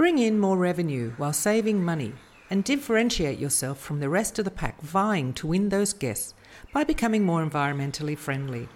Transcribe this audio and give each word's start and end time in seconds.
Bring 0.00 0.16
in 0.16 0.38
more 0.38 0.56
revenue 0.56 1.12
while 1.18 1.34
saving 1.34 1.84
money 1.84 2.14
and 2.48 2.64
differentiate 2.64 3.38
yourself 3.38 3.78
from 3.78 4.00
the 4.00 4.08
rest 4.08 4.38
of 4.38 4.46
the 4.46 4.50
pack 4.50 4.80
vying 4.80 5.34
to 5.34 5.46
win 5.46 5.68
those 5.68 5.92
guests 5.92 6.32
by 6.72 6.84
becoming 6.84 7.22
more 7.22 7.44
environmentally 7.44 8.16
friendly. 8.16 8.70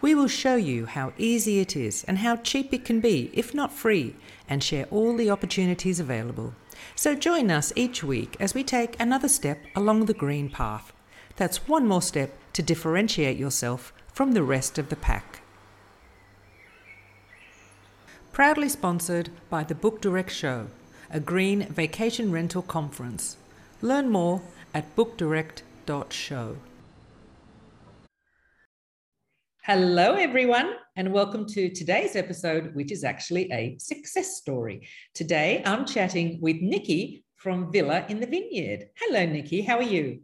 We 0.00 0.16
will 0.16 0.26
show 0.26 0.56
you 0.56 0.86
how 0.86 1.12
easy 1.16 1.60
it 1.60 1.76
is 1.76 2.02
and 2.08 2.18
how 2.18 2.34
cheap 2.34 2.74
it 2.74 2.84
can 2.84 2.98
be, 2.98 3.30
if 3.34 3.54
not 3.54 3.72
free, 3.72 4.16
and 4.48 4.64
share 4.64 4.86
all 4.90 5.14
the 5.16 5.30
opportunities 5.30 6.00
available. 6.00 6.56
So 6.96 7.14
join 7.14 7.52
us 7.52 7.72
each 7.76 8.02
week 8.02 8.36
as 8.40 8.52
we 8.52 8.64
take 8.64 8.98
another 8.98 9.28
step 9.28 9.60
along 9.76 10.06
the 10.06 10.12
green 10.12 10.50
path. 10.50 10.92
That's 11.36 11.68
one 11.68 11.86
more 11.86 12.02
step 12.02 12.36
to 12.54 12.62
differentiate 12.62 13.36
yourself 13.36 13.92
from 14.12 14.32
the 14.32 14.42
rest 14.42 14.76
of 14.76 14.88
the 14.88 14.96
pack. 14.96 15.43
Proudly 18.34 18.68
sponsored 18.68 19.30
by 19.48 19.62
the 19.62 19.76
Book 19.76 20.00
Direct 20.00 20.32
Show, 20.32 20.66
a 21.08 21.20
green 21.20 21.68
vacation 21.68 22.32
rental 22.32 22.62
conference. 22.62 23.36
Learn 23.80 24.10
more 24.10 24.42
at 24.74 24.96
bookdirect.show. 24.96 26.56
Hello, 29.62 30.14
everyone, 30.14 30.72
and 30.96 31.12
welcome 31.12 31.46
to 31.50 31.72
today's 31.72 32.16
episode, 32.16 32.74
which 32.74 32.90
is 32.90 33.04
actually 33.04 33.52
a 33.52 33.76
success 33.78 34.36
story. 34.36 34.88
Today, 35.14 35.62
I'm 35.64 35.86
chatting 35.86 36.40
with 36.40 36.56
Nikki 36.56 37.24
from 37.36 37.70
Villa 37.70 38.04
in 38.08 38.18
the 38.18 38.26
Vineyard. 38.26 38.88
Hello, 38.96 39.24
Nikki. 39.26 39.62
How 39.62 39.76
are 39.76 39.82
you? 39.84 40.22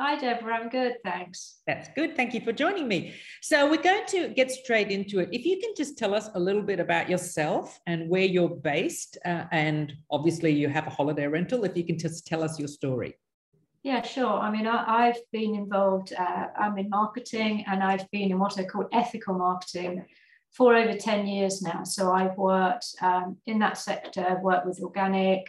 Hi, 0.00 0.16
Deborah. 0.16 0.54
I'm 0.54 0.70
good. 0.70 0.94
Thanks. 1.04 1.58
That's 1.66 1.90
good. 1.94 2.16
Thank 2.16 2.32
you 2.32 2.40
for 2.40 2.52
joining 2.52 2.88
me. 2.88 3.12
So, 3.42 3.70
we're 3.70 3.82
going 3.82 4.06
to 4.06 4.28
get 4.28 4.50
straight 4.50 4.90
into 4.90 5.18
it. 5.18 5.28
If 5.30 5.44
you 5.44 5.60
can 5.60 5.74
just 5.76 5.98
tell 5.98 6.14
us 6.14 6.30
a 6.34 6.40
little 6.40 6.62
bit 6.62 6.80
about 6.80 7.10
yourself 7.10 7.78
and 7.86 8.08
where 8.08 8.24
you're 8.24 8.48
based, 8.48 9.18
uh, 9.26 9.44
and 9.52 9.92
obviously 10.10 10.52
you 10.52 10.70
have 10.70 10.86
a 10.86 10.90
holiday 10.90 11.26
rental, 11.26 11.64
if 11.64 11.76
you 11.76 11.84
can 11.84 11.98
just 11.98 12.26
tell 12.26 12.42
us 12.42 12.58
your 12.58 12.66
story. 12.66 13.18
Yeah, 13.82 14.00
sure. 14.00 14.38
I 14.38 14.50
mean, 14.50 14.66
I, 14.66 15.08
have 15.08 15.18
been 15.32 15.54
involved, 15.54 16.14
uh, 16.18 16.46
I'm 16.58 16.78
in 16.78 16.88
marketing 16.88 17.66
and 17.66 17.82
I've 17.82 18.10
been 18.10 18.30
in 18.30 18.38
what 18.38 18.58
I 18.58 18.64
call 18.64 18.88
ethical 18.94 19.34
marketing 19.34 20.06
for 20.50 20.74
over 20.76 20.96
10 20.96 21.26
years 21.26 21.60
now. 21.60 21.84
So 21.84 22.10
I've 22.10 22.38
worked 22.38 22.86
um, 23.02 23.36
in 23.44 23.58
that 23.58 23.76
sector, 23.76 24.24
I've 24.26 24.40
worked 24.40 24.64
with 24.64 24.80
organic, 24.80 25.46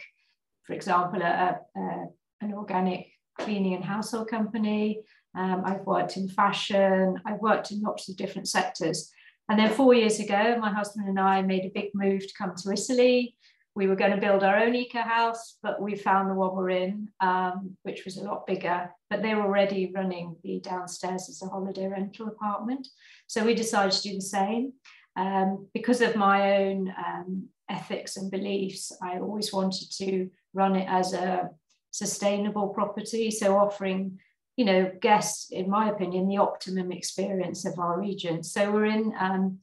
for 0.64 0.74
example, 0.74 1.22
a, 1.22 1.58
a, 1.74 2.04
an 2.42 2.52
organic 2.52 3.12
cleaning 3.38 3.74
and 3.74 3.84
household 3.84 4.28
company. 4.28 5.02
Um, 5.34 5.62
I've 5.64 5.86
worked 5.86 6.16
in 6.16 6.28
fashion, 6.28 7.20
I've 7.24 7.40
worked 7.40 7.70
in 7.70 7.80
lots 7.80 8.08
of 8.08 8.16
different 8.16 8.48
sectors. 8.48 9.10
And 9.48 9.58
then 9.58 9.70
four 9.70 9.94
years 9.94 10.20
ago, 10.20 10.56
my 10.60 10.70
husband 10.70 11.08
and 11.08 11.18
I 11.18 11.42
made 11.42 11.64
a 11.64 11.70
big 11.70 11.90
move 11.94 12.26
to 12.26 12.34
come 12.38 12.54
to 12.56 12.72
Italy 12.72 13.36
we 13.74 13.86
were 13.86 13.96
going 13.96 14.10
to 14.10 14.18
build 14.18 14.42
our 14.42 14.58
own 14.58 14.74
eco 14.74 15.00
house, 15.00 15.56
but 15.62 15.80
we 15.80 15.96
found 15.96 16.28
the 16.30 16.34
one 16.34 16.54
we're 16.54 16.70
in, 16.70 17.08
um, 17.20 17.76
which 17.84 18.04
was 18.04 18.18
a 18.18 18.24
lot 18.24 18.46
bigger. 18.46 18.90
But 19.08 19.22
they 19.22 19.34
were 19.34 19.42
already 19.42 19.90
running 19.94 20.36
the 20.42 20.60
downstairs 20.60 21.28
as 21.28 21.42
a 21.42 21.48
holiday 21.48 21.88
rental 21.88 22.28
apartment. 22.28 22.86
So 23.28 23.44
we 23.44 23.54
decided 23.54 23.92
to 23.92 24.02
do 24.02 24.14
the 24.14 24.20
same. 24.20 24.74
Um, 25.16 25.68
because 25.72 26.02
of 26.02 26.16
my 26.16 26.58
own 26.58 26.92
um, 26.98 27.48
ethics 27.70 28.16
and 28.16 28.30
beliefs, 28.30 28.92
I 29.02 29.18
always 29.18 29.52
wanted 29.52 29.90
to 29.98 30.28
run 30.52 30.76
it 30.76 30.86
as 30.88 31.14
a 31.14 31.50
sustainable 31.92 32.68
property. 32.68 33.30
So 33.30 33.56
offering, 33.56 34.18
you 34.56 34.64
know, 34.64 34.90
guests, 35.00 35.50
in 35.52 35.70
my 35.70 35.88
opinion, 35.90 36.26
the 36.26 36.38
optimum 36.38 36.90
experience 36.90 37.64
of 37.64 37.78
our 37.78 38.00
region. 38.00 38.42
So 38.42 38.72
we're 38.72 38.86
in 38.86 39.14
um, 39.18 39.60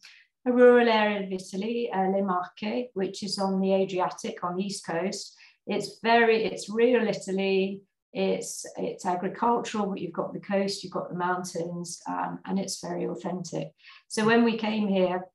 a 0.48 0.52
rural 0.54 0.88
area 0.88 1.26
of 1.26 1.32
Italy, 1.32 1.92
uh, 1.92 2.08
Le 2.08 2.24
Marche, 2.24 2.88
which 2.94 3.22
is 3.24 3.38
on 3.38 3.60
the 3.60 3.74
Adriatic 3.74 4.44
on 4.44 4.56
the 4.56 4.64
east 4.64 4.86
coast. 4.86 5.36
It's 5.68 6.00
very, 6.02 6.46
it's 6.46 6.70
real 6.70 7.06
Italy. 7.08 7.82
It's 8.12 8.66
it's 8.76 9.06
agricultural, 9.06 9.86
but 9.86 10.00
you've 10.00 10.14
got 10.14 10.34
the 10.34 10.40
coast, 10.40 10.84
you've 10.84 10.94
got 10.94 11.10
the 11.10 11.16
mountains, 11.16 12.02
um, 12.08 12.40
and 12.46 12.58
it's 12.58 12.82
very 12.82 13.06
authentic. 13.06 13.68
So 14.08 14.26
when 14.26 14.44
we 14.44 14.58
came 14.58 14.88
here, 14.88 15.26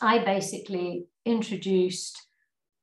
I 0.00 0.18
basically 0.18 1.06
introduced 1.24 2.27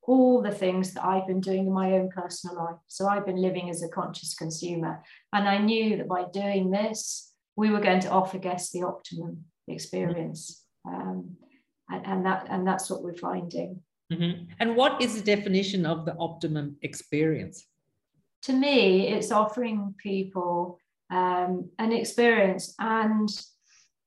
all 0.08 0.42
the 0.42 0.52
things 0.52 0.94
that 0.94 1.06
I've 1.06 1.28
been 1.28 1.42
doing 1.42 1.68
in 1.68 1.74
my 1.74 1.94
own 1.94 2.10
personal 2.10 2.56
life. 2.56 2.78
So 2.88 3.08
I've 3.08 3.26
been 3.26 3.42
living 3.42 3.70
as 3.70 3.82
a 3.84 3.90
conscious 3.90 4.36
consumer, 4.36 5.04
and 5.34 5.48
I 5.48 5.58
knew 5.58 5.98
that 5.98 6.08
by 6.08 6.26
doing 6.32 6.72
this, 6.72 7.32
we 7.56 7.70
were 7.70 7.80
going 7.80 8.02
to 8.02 8.12
offer 8.12 8.38
guests 8.38 8.72
the 8.72 8.84
optimum 8.84 9.46
experience. 9.68 10.64
Um, 10.88 11.38
and, 11.90 12.06
and 12.06 12.26
that 12.26 12.48
and 12.50 12.68
that's 12.68 12.90
what 12.90 13.04
we're 13.04 13.16
finding 13.16 13.82
mm-hmm. 14.12 14.46
and 14.60 14.76
what 14.76 15.02
is 15.02 15.16
the 15.16 15.36
definition 15.36 15.86
of 15.86 16.06
the 16.06 16.16
optimum 16.18 16.76
experience 16.82 17.66
to 18.42 18.54
me 18.54 19.08
it's 19.08 19.32
offering 19.32 19.94
people 20.02 20.80
um, 21.12 21.70
an 21.80 21.92
experience 21.92 22.74
and 22.80 23.30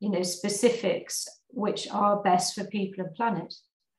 you 0.01 0.11
know 0.11 0.23
specifics 0.23 1.27
which 1.49 1.89
are 1.91 2.23
best 2.23 2.55
for 2.55 2.65
people 2.65 3.05
and 3.05 3.15
planet 3.15 3.55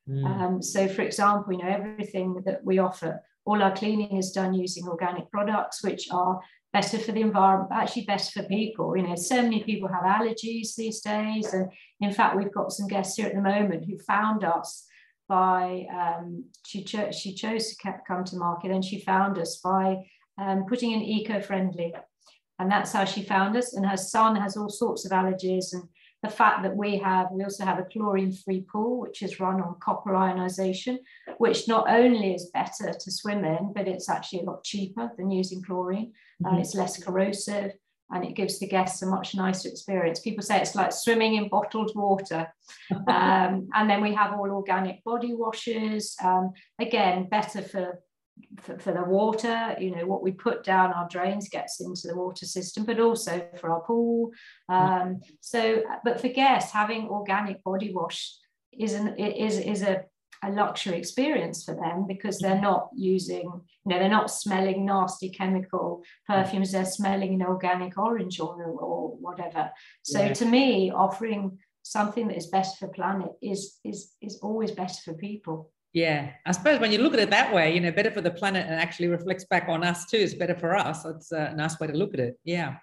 mm. 0.10 0.26
um, 0.26 0.62
so 0.62 0.88
for 0.88 1.04
example 1.04 1.54
you 1.54 1.60
know 1.60 1.70
everything 1.70 2.42
that 2.46 2.64
we 2.64 2.80
offer 2.80 3.22
all 3.46 3.62
our 3.64 3.76
cleaning 3.76 4.18
is 4.18 4.32
done 4.32 4.54
using 4.54 4.88
organic 4.88 5.30
products 5.32 5.84
which 5.84 6.08
are 6.12 6.40
better 6.72 7.00
for 7.00 7.12
the 7.12 7.22
environment, 7.22 7.72
actually 7.74 8.06
better 8.06 8.32
for 8.32 8.44
people. 8.44 8.96
You 8.96 9.08
know, 9.08 9.16
so 9.16 9.42
many 9.42 9.64
people 9.64 9.90
have 9.90 10.04
allergies 10.04 10.76
these 10.76 11.02
days. 11.02 11.54
And 11.54 11.70
in 12.00 12.14
fact, 12.14 12.36
we've 12.36 12.54
got 12.54 12.72
some 12.72 12.88
guests 12.88 13.18
here 13.18 13.28
at 13.28 13.34
the 13.34 13.42
moment 13.42 13.86
who 13.86 13.98
found 13.98 14.44
us 14.44 14.86
by, 15.28 15.86
um, 15.92 16.46
she, 16.66 16.84
cho- 16.84 17.12
she 17.12 17.34
chose 17.34 17.76
to 17.76 17.94
come 18.08 18.24
to 18.26 18.36
Marche 18.38 18.66
and 18.66 18.86
she 18.86 19.02
found 19.02 19.38
us 19.40 19.58
by 19.64 19.98
um, 20.38 20.66
putting 20.68 20.92
in 20.92 21.02
eco-friendly. 21.02 21.94
And 22.60 22.72
that's 22.72 22.92
how 22.92 23.06
she 23.06 23.24
found 23.24 23.56
us. 23.56 23.74
And 23.74 23.86
her 23.86 23.98
son 23.98 24.36
has 24.36 24.58
all 24.58 24.70
sorts 24.70 25.06
of 25.06 25.12
allergies 25.12 25.74
and 25.74 25.84
the 26.22 26.30
fact 26.30 26.64
that 26.64 26.76
we 26.76 26.98
have, 26.98 27.28
we 27.32 27.44
also 27.44 27.64
have 27.66 27.80
a 27.80 27.84
chlorine 27.84 28.34
free 28.34 28.62
pool, 28.62 29.00
which 29.00 29.22
is 29.22 29.40
run 29.40 29.62
on 29.62 29.76
copper 29.80 30.16
ionization, 30.16 31.00
which 31.38 31.68
not 31.68 31.90
only 31.90 32.34
is 32.34 32.52
better 32.54 32.92
to 32.92 33.12
swim 33.12 33.46
in, 33.46 33.72
but 33.74 33.88
it's 33.88 34.10
actually 34.10 34.42
a 34.42 34.44
lot 34.44 34.64
cheaper 34.64 35.12
than 35.18 35.32
using 35.32 35.62
chlorine. 35.62 36.12
Uh, 36.44 36.50
mm-hmm. 36.50 36.58
Uh, 36.58 36.60
it's 36.60 36.76
less 36.76 37.02
corrosive 37.02 37.72
and 38.12 38.26
it 38.26 38.36
gives 38.36 38.60
the 38.60 38.68
guests 38.68 39.02
a 39.02 39.06
much 39.06 39.36
nicer 39.36 39.70
experience. 39.70 40.20
People 40.20 40.44
say 40.44 40.60
it's 40.60 40.76
like 40.76 40.92
swimming 40.92 41.36
in 41.36 41.48
bottled 41.48 41.92
water. 41.96 42.48
um, 43.08 43.70
and 43.74 43.90
then 43.90 44.02
we 44.02 44.14
have 44.14 44.34
all 44.34 44.52
organic 44.52 45.04
body 45.04 45.34
washes. 45.34 46.16
Um, 46.24 46.52
again, 46.80 47.28
better 47.30 47.62
for 47.62 48.00
for, 48.62 48.78
for, 48.80 48.92
the 48.92 49.04
water, 49.04 49.76
you 49.80 49.96
know, 49.96 50.06
what 50.06 50.22
we 50.22 50.32
put 50.32 50.64
down 50.64 50.94
our 50.94 51.08
drains 51.10 51.50
gets 51.50 51.80
into 51.82 52.08
the 52.08 52.16
water 52.16 52.46
system, 52.46 52.86
but 52.86 53.00
also 53.00 53.46
for 53.60 53.72
our 53.72 53.82
pool. 53.82 54.32
Mm. 54.70 55.02
Um, 55.02 55.22
so, 55.42 55.84
but 56.04 56.20
for 56.20 56.30
guests, 56.30 56.72
having 56.72 57.08
organic 57.08 57.64
body 57.64 57.94
wash 57.94 58.36
is 58.72 58.94
an 58.94 59.18
is 59.18 59.58
is 59.60 59.82
a, 59.82 60.04
a 60.44 60.52
luxury 60.52 60.98
experience 60.98 61.64
for 61.64 61.76
them 61.76 62.06
because 62.08 62.40
they're 62.40 62.56
mm. 62.56 62.62
not 62.62 62.90
using, 62.96 63.44
you 63.44 63.62
know, 63.86 64.00
they're 64.00 64.10
not 64.10 64.32
smelling 64.32 64.86
nasty 64.86 65.30
chemical 65.30 66.04
mm. 66.30 66.36
perfumes. 66.36 66.72
They're 66.72 66.86
smelling 66.86 67.34
an 67.34 67.48
organic 67.48 67.98
orange 67.98 68.40
oil 68.40 68.78
or 68.80 69.16
whatever. 69.18 69.72
So, 70.04 70.22
yeah. 70.22 70.34
to 70.34 70.46
me, 70.46 70.92
offering 70.92 71.60
something 71.84 72.28
that 72.28 72.38
is 72.38 72.48
best 72.48 72.78
for 72.78 72.88
planet 72.88 73.32
is 73.42 73.80
is 73.84 74.14
is 74.22 74.40
always 74.42 74.72
better 74.72 75.02
for 75.04 75.14
people. 75.14 75.72
Yeah, 75.94 76.32
I 76.46 76.52
suppose 76.52 76.80
when 76.80 76.92
you 76.92 77.00
look 77.00 77.14
at 77.14 77.20
it 77.20 77.32
that 77.32 77.54
way, 77.54 77.74
you 77.74 77.80
know, 77.80 77.92
better 77.92 78.12
for 78.12 78.22
the 78.22 78.32
planet 78.32 78.68
and 78.68 78.76
actually 78.76 79.08
reflects 79.08 79.46
back 79.46 79.68
on 79.68 79.84
us 79.84 80.06
too. 80.06 80.18
It's 80.18 80.36
better 80.36 80.56
for 80.56 80.76
us. 80.76 81.04
It's 81.06 81.32
a 81.32 81.54
nice 81.56 81.80
way 81.80 81.88
to 81.88 81.94
look 81.94 82.14
at 82.14 82.20
it. 82.20 82.40
Yeah. 82.44 82.76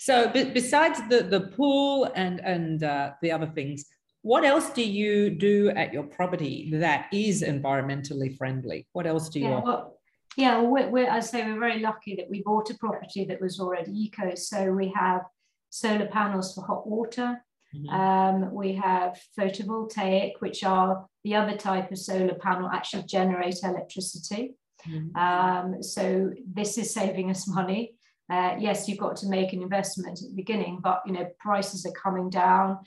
So, 0.00 0.28
besides 0.28 1.00
the 1.08 1.22
the 1.22 1.42
pool 1.56 2.10
and 2.16 2.40
and 2.40 2.82
uh, 2.82 3.12
the 3.22 3.30
other 3.30 3.46
things, 3.46 3.86
what 4.22 4.44
else 4.44 4.70
do 4.70 4.82
you 4.82 5.30
do 5.30 5.70
at 5.70 5.92
your 5.92 6.04
property 6.04 6.70
that 6.74 7.06
is 7.12 7.42
environmentally 7.42 8.36
friendly? 8.36 8.86
What 8.92 9.06
else 9.06 9.28
do 9.28 9.40
you? 9.40 9.48
Yeah, 9.48 9.60
well, 9.60 9.98
yeah 10.36 10.60
we're, 10.60 10.88
we're, 10.88 11.10
I 11.10 11.20
say 11.20 11.44
we're 11.44 11.58
very 11.58 11.80
lucky 11.80 12.14
that 12.16 12.30
we 12.30 12.42
bought 12.42 12.70
a 12.70 12.74
property 12.74 13.24
that 13.26 13.40
was 13.40 13.58
already 13.58 13.92
eco. 13.92 14.34
So 14.36 14.72
we 14.72 14.92
have 14.96 15.22
solar 15.70 16.06
panels 16.06 16.54
for 16.54 16.64
hot 16.64 16.86
water. 16.86 17.44
Mm-hmm. 17.74 17.88
Um, 17.88 18.54
we 18.54 18.74
have 18.74 19.20
photovoltaic, 19.38 20.32
which 20.40 20.64
are 20.64 21.06
the 21.24 21.34
other 21.36 21.56
type 21.56 21.90
of 21.90 21.98
solar 21.98 22.34
panel 22.34 22.68
actually 22.68 23.04
generate 23.04 23.62
electricity. 23.62 24.54
Mm-hmm. 24.88 25.16
Um, 25.16 25.82
so 25.82 26.32
this 26.52 26.78
is 26.78 26.92
saving 26.92 27.30
us 27.30 27.48
money. 27.48 27.94
Uh, 28.30 28.56
yes, 28.58 28.88
you've 28.88 28.98
got 28.98 29.16
to 29.16 29.28
make 29.28 29.52
an 29.52 29.62
investment 29.62 30.22
at 30.22 30.28
the 30.28 30.34
beginning, 30.34 30.80
but 30.82 31.02
you 31.06 31.12
know 31.12 31.26
prices 31.38 31.84
are 31.86 31.92
coming 31.92 32.30
down. 32.30 32.78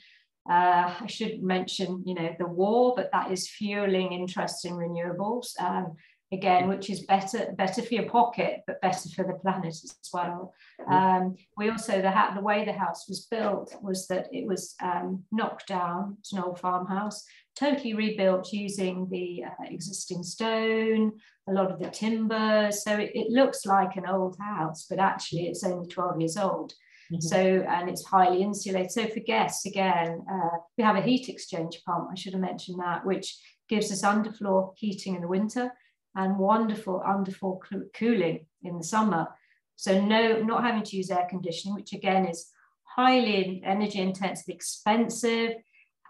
Uh, 0.48 0.94
I 1.00 1.06
should 1.08 1.42
mention, 1.42 2.04
you 2.06 2.14
know, 2.14 2.30
the 2.38 2.46
war, 2.46 2.94
but 2.96 3.10
that 3.12 3.32
is 3.32 3.48
fueling 3.48 4.12
interest 4.12 4.64
in 4.64 4.74
renewables. 4.74 5.60
Um, 5.60 5.96
again, 6.32 6.68
which 6.68 6.90
is 6.90 7.06
better 7.06 7.54
better 7.56 7.82
for 7.82 7.94
your 7.94 8.08
pocket, 8.08 8.62
but 8.66 8.80
better 8.80 9.08
for 9.14 9.24
the 9.24 9.34
planet 9.34 9.68
as 9.68 9.96
well. 10.12 10.52
Um, 10.88 11.36
we 11.56 11.70
also 11.70 12.02
the 12.02 12.12
the 12.34 12.40
way 12.40 12.64
the 12.64 12.72
house 12.72 13.08
was 13.08 13.26
built 13.30 13.74
was 13.80 14.06
that 14.08 14.28
it 14.32 14.46
was 14.46 14.74
um, 14.82 15.24
knocked 15.30 15.68
down. 15.68 16.16
It's 16.20 16.32
an 16.32 16.40
old 16.40 16.58
farmhouse, 16.58 17.24
totally 17.54 17.94
rebuilt 17.94 18.52
using 18.52 19.08
the 19.10 19.44
uh, 19.44 19.64
existing 19.64 20.22
stone, 20.24 21.12
a 21.48 21.52
lot 21.52 21.70
of 21.70 21.78
the 21.78 21.90
timber. 21.90 22.70
So 22.72 22.96
it, 22.96 23.12
it, 23.14 23.30
looks 23.30 23.64
like 23.64 23.96
an 23.96 24.06
old 24.06 24.36
house, 24.38 24.86
but 24.88 24.98
actually 24.98 25.46
it's 25.46 25.64
only 25.64 25.88
12 25.88 26.20
years 26.20 26.36
old. 26.36 26.72
Mm-hmm. 27.12 27.20
So, 27.20 27.38
and 27.38 27.88
it's 27.88 28.04
highly 28.04 28.42
insulated. 28.42 28.90
So 28.90 29.06
for 29.06 29.20
guests, 29.20 29.64
again, 29.64 30.24
uh, 30.30 30.58
we 30.76 30.82
have 30.82 30.96
a 30.96 31.02
heat 31.02 31.28
exchange 31.28 31.80
pump. 31.86 32.08
I 32.10 32.16
should 32.16 32.32
have 32.32 32.42
mentioned 32.42 32.80
that, 32.80 33.06
which 33.06 33.38
gives 33.68 33.92
us 33.92 34.02
underfloor 34.02 34.72
heating 34.76 35.14
in 35.14 35.22
the 35.22 35.28
winter 35.28 35.72
and 36.16 36.38
wonderful 36.38 37.02
underfloor 37.06 37.60
cooling 37.94 38.46
in 38.62 38.78
the 38.78 38.84
summer. 38.84 39.28
So 39.76 40.00
no, 40.00 40.42
not 40.42 40.64
having 40.64 40.82
to 40.82 40.96
use 40.96 41.10
air 41.10 41.26
conditioning, 41.28 41.74
which 41.74 41.92
again 41.92 42.26
is 42.26 42.50
highly 42.84 43.62
energy 43.64 44.00
intensive, 44.00 44.48
expensive, 44.48 45.52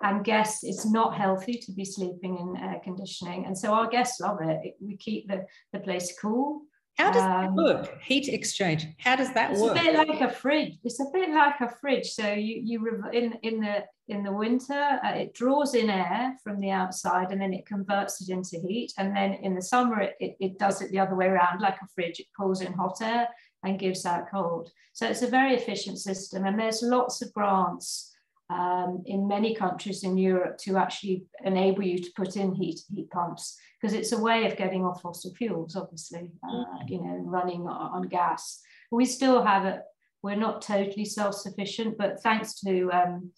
and 0.02 0.24
guests, 0.24 0.62
it's 0.62 0.86
not 0.86 1.16
healthy 1.16 1.54
to 1.54 1.72
be 1.72 1.84
sleeping 1.84 2.38
in 2.38 2.62
air 2.62 2.80
conditioning. 2.84 3.46
And 3.46 3.56
so 3.56 3.72
our 3.72 3.88
guests 3.88 4.20
love 4.20 4.38
it. 4.42 4.76
We 4.80 4.96
keep 4.96 5.28
the, 5.28 5.46
the 5.72 5.80
place 5.80 6.14
cool. 6.20 6.62
How 6.96 7.12
does 7.12 7.22
um, 7.22 7.30
that 7.30 7.52
work? 7.52 8.02
Heat 8.02 8.28
exchange. 8.28 8.86
How 8.98 9.16
does 9.16 9.32
that 9.34 9.52
it's 9.52 9.60
work? 9.60 9.76
It's 9.76 9.86
a 9.86 9.90
bit 9.90 10.08
like 10.08 10.20
a 10.22 10.32
fridge. 10.32 10.78
It's 10.82 11.00
a 11.00 11.06
bit 11.12 11.30
like 11.30 11.60
a 11.60 11.68
fridge. 11.68 12.06
So 12.06 12.32
you 12.32 12.60
you 12.64 13.10
in 13.12 13.34
in 13.42 13.60
the 13.60 13.84
in 14.08 14.22
the 14.22 14.32
winter 14.32 15.00
uh, 15.04 15.10
it 15.10 15.34
draws 15.34 15.74
in 15.74 15.90
air 15.90 16.36
from 16.42 16.60
the 16.60 16.70
outside 16.70 17.32
and 17.32 17.40
then 17.40 17.52
it 17.52 17.66
converts 17.66 18.22
it 18.22 18.32
into 18.32 18.58
heat. 18.58 18.92
And 18.96 19.14
then 19.14 19.34
in 19.34 19.54
the 19.54 19.62
summer 19.62 20.00
it, 20.00 20.14
it, 20.20 20.36
it 20.40 20.58
does 20.58 20.80
it 20.80 20.90
the 20.90 20.98
other 20.98 21.16
way 21.16 21.26
around 21.26 21.60
like 21.60 21.76
a 21.82 21.88
fridge. 21.94 22.18
It 22.18 22.26
pulls 22.34 22.62
in 22.62 22.72
hot 22.72 23.02
air 23.02 23.28
and 23.62 23.78
gives 23.78 24.06
out 24.06 24.30
cold. 24.30 24.70
So 24.94 25.06
it's 25.06 25.22
a 25.22 25.26
very 25.26 25.54
efficient 25.54 25.98
system. 25.98 26.46
And 26.46 26.58
there's 26.58 26.82
lots 26.82 27.20
of 27.20 27.32
grants 27.34 28.15
um, 28.50 29.02
in 29.06 29.26
many 29.26 29.54
countries 29.54 30.04
in 30.04 30.16
Europe 30.16 30.58
to 30.58 30.76
actually 30.76 31.24
enable 31.44 31.82
you 31.82 31.98
to 31.98 32.10
put 32.16 32.36
in 32.36 32.54
heat 32.54 32.80
heat 32.88 33.10
pumps 33.10 33.56
because 33.80 33.94
it's 33.94 34.12
a 34.12 34.20
way 34.20 34.46
of 34.46 34.56
getting 34.56 34.84
off 34.84 35.02
fossil 35.02 35.34
fuels, 35.34 35.76
obviously, 35.76 36.30
uh, 36.44 36.48
mm. 36.48 36.88
you 36.88 37.02
know, 37.02 37.18
running 37.24 37.66
on 37.66 38.02
gas. 38.08 38.60
We 38.90 39.04
still 39.04 39.44
have 39.44 39.64
it. 39.66 39.80
We're 40.22 40.36
not 40.36 40.62
totally 40.62 41.04
self-sufficient, 41.04 41.98
but 41.98 42.22
thanks 42.22 42.54
to 42.60 42.90
um, 42.90 43.30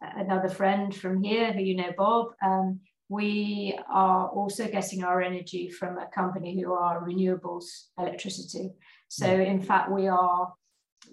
another 0.00 0.48
friend 0.48 0.94
from 0.94 1.22
here, 1.22 1.52
who 1.52 1.60
you 1.60 1.76
know, 1.76 1.92
Bob, 1.96 2.28
um, 2.42 2.80
we 3.08 3.78
are 3.92 4.28
also 4.28 4.68
getting 4.68 5.02
our 5.04 5.20
energy 5.20 5.68
from 5.68 5.98
a 5.98 6.08
company 6.14 6.60
who 6.60 6.72
are 6.72 7.04
renewables 7.04 7.64
electricity. 7.98 8.70
So 9.08 9.26
mm. 9.26 9.46
in 9.46 9.62
fact, 9.62 9.90
we 9.90 10.08
are 10.08 10.52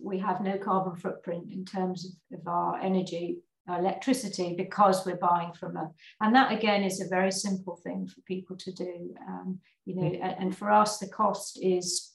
we 0.02 0.18
have 0.20 0.42
no 0.42 0.58
carbon 0.58 0.96
footprint 0.96 1.52
in 1.52 1.66
terms 1.66 2.06
of, 2.06 2.40
of 2.40 2.48
our 2.48 2.80
energy 2.80 3.40
electricity 3.70 4.56
because 4.58 5.06
we're 5.06 5.18
buying 5.18 5.52
from 5.52 5.76
a 5.76 5.92
and 6.22 6.34
that 6.34 6.54
again 6.54 6.84
is 6.84 7.02
a 7.02 7.10
very 7.10 7.32
simple 7.32 7.76
thing 7.84 8.08
for 8.08 8.22
people 8.22 8.56
to 8.56 8.72
do 8.72 9.14
um, 9.28 9.60
you 9.86 9.94
know 9.94 10.10
mm. 10.10 10.20
and, 10.24 10.36
and, 10.40 10.58
for 10.58 10.72
us 10.72 11.00
the 11.00 11.08
cost 11.10 11.60
is 11.62 12.14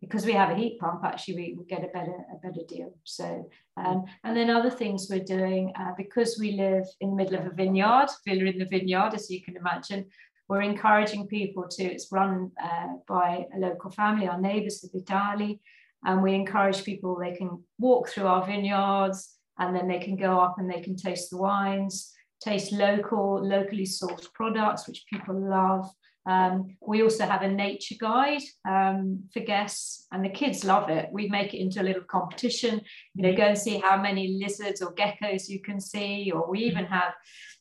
because 0.00 0.26
we 0.26 0.32
have 0.32 0.50
a 0.50 0.54
heat 0.54 0.78
pump 0.78 1.02
actually 1.04 1.34
we, 1.34 1.54
we 1.58 1.64
get 1.64 1.84
a 1.84 1.88
better 1.88 2.16
a 2.34 2.46
better 2.46 2.64
deal. 2.68 2.92
So 3.04 3.48
um, 3.76 4.04
and 4.24 4.36
then 4.36 4.50
other 4.50 4.70
things 4.70 5.08
we're 5.10 5.24
doing 5.24 5.72
uh, 5.78 5.92
because 5.96 6.38
we 6.38 6.52
live 6.52 6.84
in 7.00 7.10
the 7.10 7.16
middle 7.16 7.38
of 7.38 7.46
a 7.46 7.54
vineyard 7.54 8.08
villa 8.26 8.44
in 8.44 8.58
the 8.58 8.66
vineyard 8.66 9.14
as 9.14 9.30
you 9.30 9.42
can 9.42 9.56
imagine 9.56 10.06
we're 10.48 10.62
encouraging 10.62 11.28
people 11.28 11.66
to 11.70 11.84
it's 11.84 12.10
run 12.10 12.50
uh, 12.62 12.88
by 13.06 13.46
a 13.54 13.58
local 13.58 13.90
family. 13.90 14.26
Our 14.26 14.40
neighbors 14.40 14.80
the 14.80 14.90
vitali 14.92 15.60
and 16.04 16.22
we 16.22 16.34
encourage 16.34 16.84
people 16.84 17.18
they 17.18 17.34
can 17.36 17.62
walk 17.78 18.08
through 18.08 18.26
our 18.26 18.46
vineyards 18.46 19.36
and 19.58 19.74
then 19.76 19.88
they 19.88 19.98
can 19.98 20.16
go 20.16 20.40
up 20.40 20.56
and 20.58 20.70
they 20.70 20.80
can 20.80 20.96
taste 20.96 21.30
the 21.30 21.36
wines 21.36 22.12
taste 22.40 22.72
local 22.72 23.46
locally 23.46 23.84
sourced 23.84 24.32
products 24.32 24.88
which 24.88 25.04
people 25.12 25.38
love. 25.38 25.88
Um, 26.26 26.76
we 26.86 27.02
also 27.02 27.24
have 27.24 27.42
a 27.42 27.48
nature 27.48 27.94
guide 27.98 28.42
um, 28.68 29.24
for 29.32 29.40
guests 29.40 30.06
and 30.12 30.24
the 30.24 30.28
kids 30.28 30.64
love 30.64 30.90
it. 30.90 31.08
We 31.10 31.28
make 31.28 31.54
it 31.54 31.60
into 31.60 31.80
a 31.80 31.84
little 31.84 32.04
competition. 32.04 32.80
You 33.14 33.22
know 33.22 33.36
go 33.36 33.44
and 33.44 33.58
see 33.58 33.78
how 33.78 34.00
many 34.00 34.38
lizards 34.40 34.82
or 34.82 34.94
geckos 34.94 35.48
you 35.48 35.60
can 35.60 35.80
see 35.80 36.30
or 36.34 36.50
we 36.50 36.60
even 36.60 36.84
have 36.86 37.12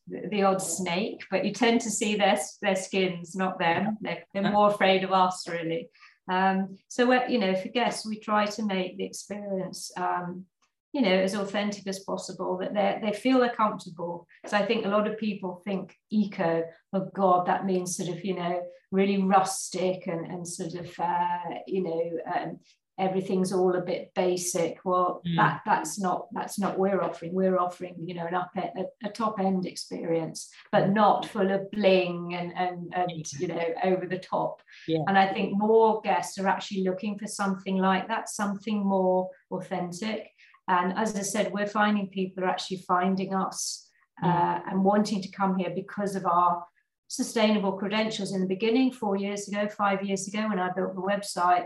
the, 0.08 0.28
the 0.30 0.44
odd 0.44 0.62
snake 0.62 1.24
but 1.32 1.46
you 1.46 1.54
tend 1.54 1.82
to 1.82 1.90
see 1.90 2.16
their, 2.16 2.40
their 2.62 2.76
skins 2.76 3.36
not 3.36 3.60
them. 3.60 3.98
They're, 4.02 4.24
they're 4.34 4.52
more 4.52 4.70
afraid 4.70 5.04
of 5.04 5.12
us 5.12 5.48
really 5.48 5.90
um, 6.30 6.78
so, 6.88 7.12
you 7.28 7.40
know, 7.40 7.56
for 7.56 7.70
guests, 7.70 8.06
we 8.06 8.20
try 8.20 8.46
to 8.46 8.66
make 8.66 8.98
the 8.98 9.06
experience, 9.06 9.92
um, 9.98 10.46
you 10.94 11.02
know, 11.02 11.12
as 11.12 11.36
authentic 11.36 11.86
as 11.88 12.00
possible, 12.00 12.58
that 12.60 12.74
they 12.74 13.00
they 13.02 13.14
feel 13.14 13.40
they're 13.40 13.50
comfortable. 13.50 14.28
So 14.48 14.58
I 14.58 14.66
think 14.66 14.86
a 14.86 14.90
lot 14.90 15.08
of 15.08 15.18
people 15.18 15.62
think 15.66 15.96
eco, 16.10 16.64
oh 16.94 17.10
God, 17.14 17.48
that 17.48 17.66
means 17.66 17.98
sort 17.98 18.10
of, 18.10 18.24
you 18.24 18.36
know, 18.36 18.62
really 18.92 19.22
rustic 19.22 20.08
and, 20.08 20.26
and 20.26 20.48
sort 20.48 20.74
of, 20.76 20.88
uh, 21.00 21.60
you 21.68 21.84
know, 21.84 22.04
um, 22.36 22.60
everything's 23.00 23.54
all 23.54 23.76
a 23.76 23.82
bit 23.82 24.12
basic 24.14 24.78
well 24.84 25.22
mm. 25.26 25.36
that 25.38 25.62
that's 25.66 26.00
not 26.00 26.28
that's 26.34 26.60
not 26.60 26.78
we're 26.78 27.02
offering 27.02 27.34
we're 27.34 27.58
offering 27.58 27.96
you 28.06 28.14
know 28.14 28.28
an 28.28 28.36
up 28.36 28.52
a, 28.58 28.84
a 29.08 29.10
top 29.10 29.40
end 29.40 29.66
experience 29.66 30.50
but 30.72 30.84
mm. 30.84 30.94
not 30.94 31.26
full 31.26 31.50
of 31.50 31.72
bling 31.72 32.36
and 32.36 32.52
and, 32.56 32.94
and 32.94 33.12
you 33.40 33.48
know 33.48 33.64
over 33.84 34.06
the 34.06 34.18
top 34.18 34.62
yeah. 34.88 35.00
and 35.08 35.18
i 35.18 35.32
think 35.34 35.58
more 35.58 36.02
guests 36.02 36.38
are 36.38 36.48
actually 36.48 36.84
looking 36.84 37.18
for 37.18 37.28
something 37.28 37.78
like 37.78 38.08
that 38.08 38.30
something 38.30 38.86
more 38.86 39.30
authentic 39.52 40.30
and 40.68 40.94
as 40.98 41.16
i 41.16 41.22
said 41.22 41.52
we're 41.54 41.66
finding 41.66 42.08
people 42.08 42.44
are 42.44 42.50
actually 42.50 42.84
finding 42.88 43.34
us 43.34 43.90
mm. 44.24 44.28
uh, 44.28 44.60
and 44.70 44.84
wanting 44.84 45.22
to 45.22 45.32
come 45.32 45.58
here 45.58 45.72
because 45.74 46.16
of 46.16 46.26
our 46.26 46.64
sustainable 47.08 47.72
credentials 47.72 48.34
in 48.34 48.42
the 48.42 48.48
beginning 48.48 48.92
four 48.92 49.16
years 49.16 49.48
ago 49.48 49.68
five 49.68 50.04
years 50.04 50.28
ago 50.28 50.50
when 50.50 50.60
i 50.60 50.70
built 50.76 50.94
the 50.94 51.02
website 51.02 51.66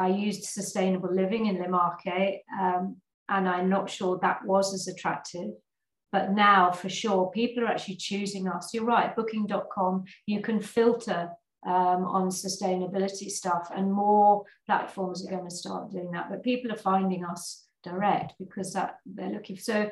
I 0.00 0.08
used 0.08 0.44
sustainable 0.44 1.14
living 1.14 1.44
in 1.46 1.58
Le 1.58 1.68
um, 2.58 2.96
and 3.28 3.48
I'm 3.48 3.68
not 3.68 3.90
sure 3.90 4.18
that 4.22 4.44
was 4.46 4.72
as 4.72 4.88
attractive. 4.88 5.50
But 6.10 6.32
now, 6.32 6.72
for 6.72 6.88
sure, 6.88 7.30
people 7.30 7.62
are 7.62 7.68
actually 7.68 7.96
choosing 7.96 8.48
us. 8.48 8.72
You're 8.72 8.86
right, 8.86 9.14
booking.com, 9.14 10.04
you 10.26 10.40
can 10.40 10.60
filter 10.60 11.28
um, 11.66 12.04
on 12.04 12.30
sustainability 12.30 13.30
stuff, 13.30 13.70
and 13.74 13.92
more 13.92 14.44
platforms 14.66 15.24
are 15.24 15.30
going 15.30 15.48
to 15.48 15.54
start 15.54 15.92
doing 15.92 16.10
that. 16.12 16.30
But 16.30 16.42
people 16.42 16.72
are 16.72 16.78
finding 16.78 17.24
us 17.24 17.66
direct 17.84 18.34
because 18.40 18.72
that 18.72 18.96
they're 19.04 19.30
looking. 19.30 19.58
So, 19.58 19.90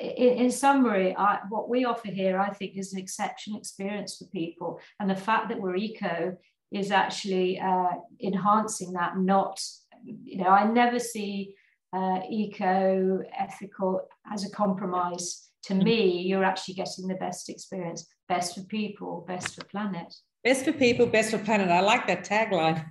in, 0.00 0.32
in 0.44 0.50
summary, 0.50 1.14
I, 1.16 1.40
what 1.50 1.68
we 1.68 1.84
offer 1.84 2.08
here, 2.08 2.40
I 2.40 2.50
think, 2.50 2.76
is 2.76 2.94
an 2.94 2.98
exceptional 2.98 3.58
experience 3.58 4.16
for 4.16 4.24
people. 4.26 4.80
And 4.98 5.08
the 5.08 5.14
fact 5.14 5.50
that 5.50 5.60
we're 5.60 5.76
eco 5.76 6.36
is 6.70 6.90
actually 6.90 7.58
uh, 7.60 7.92
enhancing 8.22 8.92
that, 8.92 9.18
not, 9.18 9.60
you 10.04 10.38
know, 10.38 10.48
I 10.48 10.64
never 10.70 10.98
see 10.98 11.54
uh, 11.92 12.20
eco 12.30 13.22
ethical 13.36 14.02
as 14.30 14.44
a 14.44 14.50
compromise. 14.50 15.48
To 15.64 15.74
mm. 15.74 15.82
me, 15.82 16.22
you're 16.22 16.44
actually 16.44 16.74
getting 16.74 17.08
the 17.08 17.14
best 17.14 17.48
experience, 17.48 18.06
best 18.28 18.54
for 18.54 18.62
people, 18.64 19.24
best 19.26 19.54
for 19.54 19.64
planet. 19.64 20.14
Best 20.44 20.64
for 20.64 20.72
people, 20.72 21.06
best 21.06 21.30
for 21.30 21.38
planet. 21.38 21.68
I 21.68 21.80
like 21.80 22.06
that 22.06 22.24
tagline. 22.24 22.84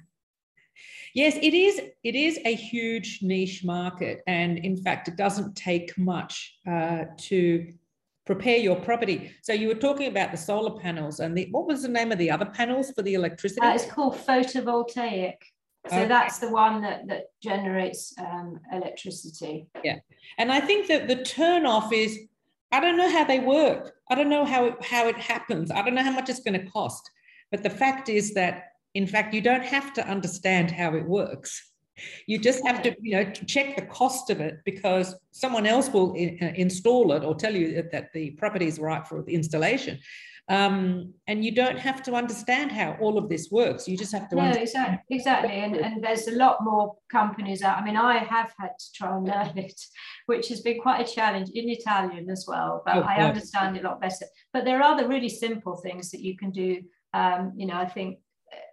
Yes, 1.14 1.36
it 1.42 1.54
is. 1.54 1.82
It 2.04 2.16
is 2.16 2.40
a 2.46 2.54
huge 2.54 3.20
niche 3.22 3.64
market, 3.64 4.22
and 4.28 4.60
in 4.60 4.78
fact, 4.78 5.08
it 5.08 5.16
doesn't 5.16 5.56
take 5.56 5.98
much 5.98 6.60
uh, 6.70 7.06
to 7.18 7.74
prepare 8.28 8.58
your 8.58 8.76
property. 8.76 9.32
So 9.42 9.54
you 9.54 9.70
were 9.70 9.74
talking 9.74 10.08
about 10.08 10.32
the 10.32 10.38
solar 10.38 10.80
panels 10.80 11.20
and 11.22 11.36
the 11.36 11.48
what 11.50 11.66
was 11.66 11.82
the 11.82 11.88
name 11.88 12.12
of 12.12 12.20
the 12.20 12.30
other 12.30 12.46
panels 12.46 12.92
for 12.92 13.02
the 13.02 13.16
electricity? 13.16 13.66
Uh, 13.66 13.74
it's 13.74 13.86
called 13.86 14.16
photovoltaic. 14.16 15.38
So 15.90 15.96
okay. 15.96 16.08
that's 16.08 16.40
the 16.40 16.50
one 16.50 16.82
that, 16.82 17.08
that 17.08 17.28
generates 17.42 18.14
um, 18.20 18.60
electricity. 18.74 19.68
Yeah. 19.84 20.00
And 20.38 20.52
I 20.52 20.60
think 20.60 20.88
that 20.88 21.08
the 21.08 21.24
turn 21.24 21.66
off 21.66 21.94
is, 21.94 22.20
I 22.74 22.82
don't 22.82 22.98
know 22.98 23.10
how 23.10 23.24
they 23.24 23.40
work. 23.40 23.94
I 24.10 24.16
don't 24.16 24.30
know 24.30 24.44
how 24.44 24.66
it, 24.66 24.84
how 24.84 25.08
it 25.08 25.16
happens. 25.16 25.72
I 25.72 25.82
don't 25.82 25.96
know 25.96 26.04
how 26.04 26.12
much 26.12 26.30
it's 26.30 26.42
going 26.42 26.60
to 26.60 26.70
cost. 26.70 27.10
But 27.52 27.64
the 27.64 27.70
fact 27.70 28.10
is 28.10 28.34
that, 28.34 28.74
in 28.96 29.08
fact, 29.08 29.34
you 29.34 29.40
don't 29.40 29.64
have 29.64 29.94
to 29.94 30.06
understand 30.06 30.72
how 30.72 30.94
it 30.96 31.08
works. 31.08 31.67
You 32.26 32.38
just 32.38 32.66
have 32.66 32.82
to, 32.84 32.96
you 33.02 33.16
know, 33.16 33.32
check 33.46 33.76
the 33.76 33.84
cost 33.84 34.30
of 34.30 34.40
it 34.40 34.60
because 34.66 35.16
someone 35.32 35.66
else 35.66 35.90
will 35.90 36.14
in, 36.14 36.38
uh, 36.42 36.54
install 36.56 37.14
it 37.14 37.24
or 37.24 37.36
tell 37.36 37.56
you 37.56 37.84
that 37.92 38.14
the 38.14 38.32
property 38.32 38.68
is 38.68 38.80
right 38.80 39.06
for 39.08 39.22
the 39.22 39.34
installation. 39.34 40.00
Um, 40.50 41.14
and 41.28 41.44
you 41.44 41.54
don't 41.54 41.78
have 41.78 42.02
to 42.04 42.14
understand 42.14 42.72
how 42.72 42.96
all 43.02 43.18
of 43.18 43.28
this 43.28 43.50
works. 43.52 43.86
You 43.86 43.98
just 43.98 44.14
have 44.14 44.30
to. 44.30 44.38
No, 44.38 44.52
exactly, 44.52 45.00
exactly. 45.10 45.52
And, 45.52 45.76
and 45.76 46.02
there's 46.02 46.28
a 46.28 46.36
lot 46.36 46.64
more 46.64 46.96
companies 47.12 47.62
out. 47.62 47.78
I 47.78 47.84
mean, 47.84 47.98
I 47.98 48.20
have 48.20 48.54
had 48.58 48.72
to 48.80 48.86
try 48.94 49.18
and 49.18 49.26
learn 49.26 49.58
it, 49.58 49.80
which 50.26 50.48
has 50.48 50.62
been 50.62 50.80
quite 50.80 51.08
a 51.08 51.12
challenge 51.14 51.50
in 51.54 51.70
Italian 51.70 52.30
as 52.30 52.46
well. 52.48 52.82
But 52.86 52.98
oh, 52.98 53.02
I 53.02 53.24
understand 53.24 53.76
it 53.76 53.84
a 53.84 53.90
lot 53.90 54.00
better. 54.00 54.26
But 54.54 54.64
there 54.64 54.82
are 54.82 54.98
the 54.98 55.08
really 55.08 55.30
simple 55.30 55.76
things 55.76 56.12
that 56.12 56.22
you 56.22 56.38
can 56.38 56.52
do. 56.52 56.82
Um, 57.14 57.52
you 57.58 57.66
know, 57.66 57.76
I 57.76 57.86
think 57.86 58.20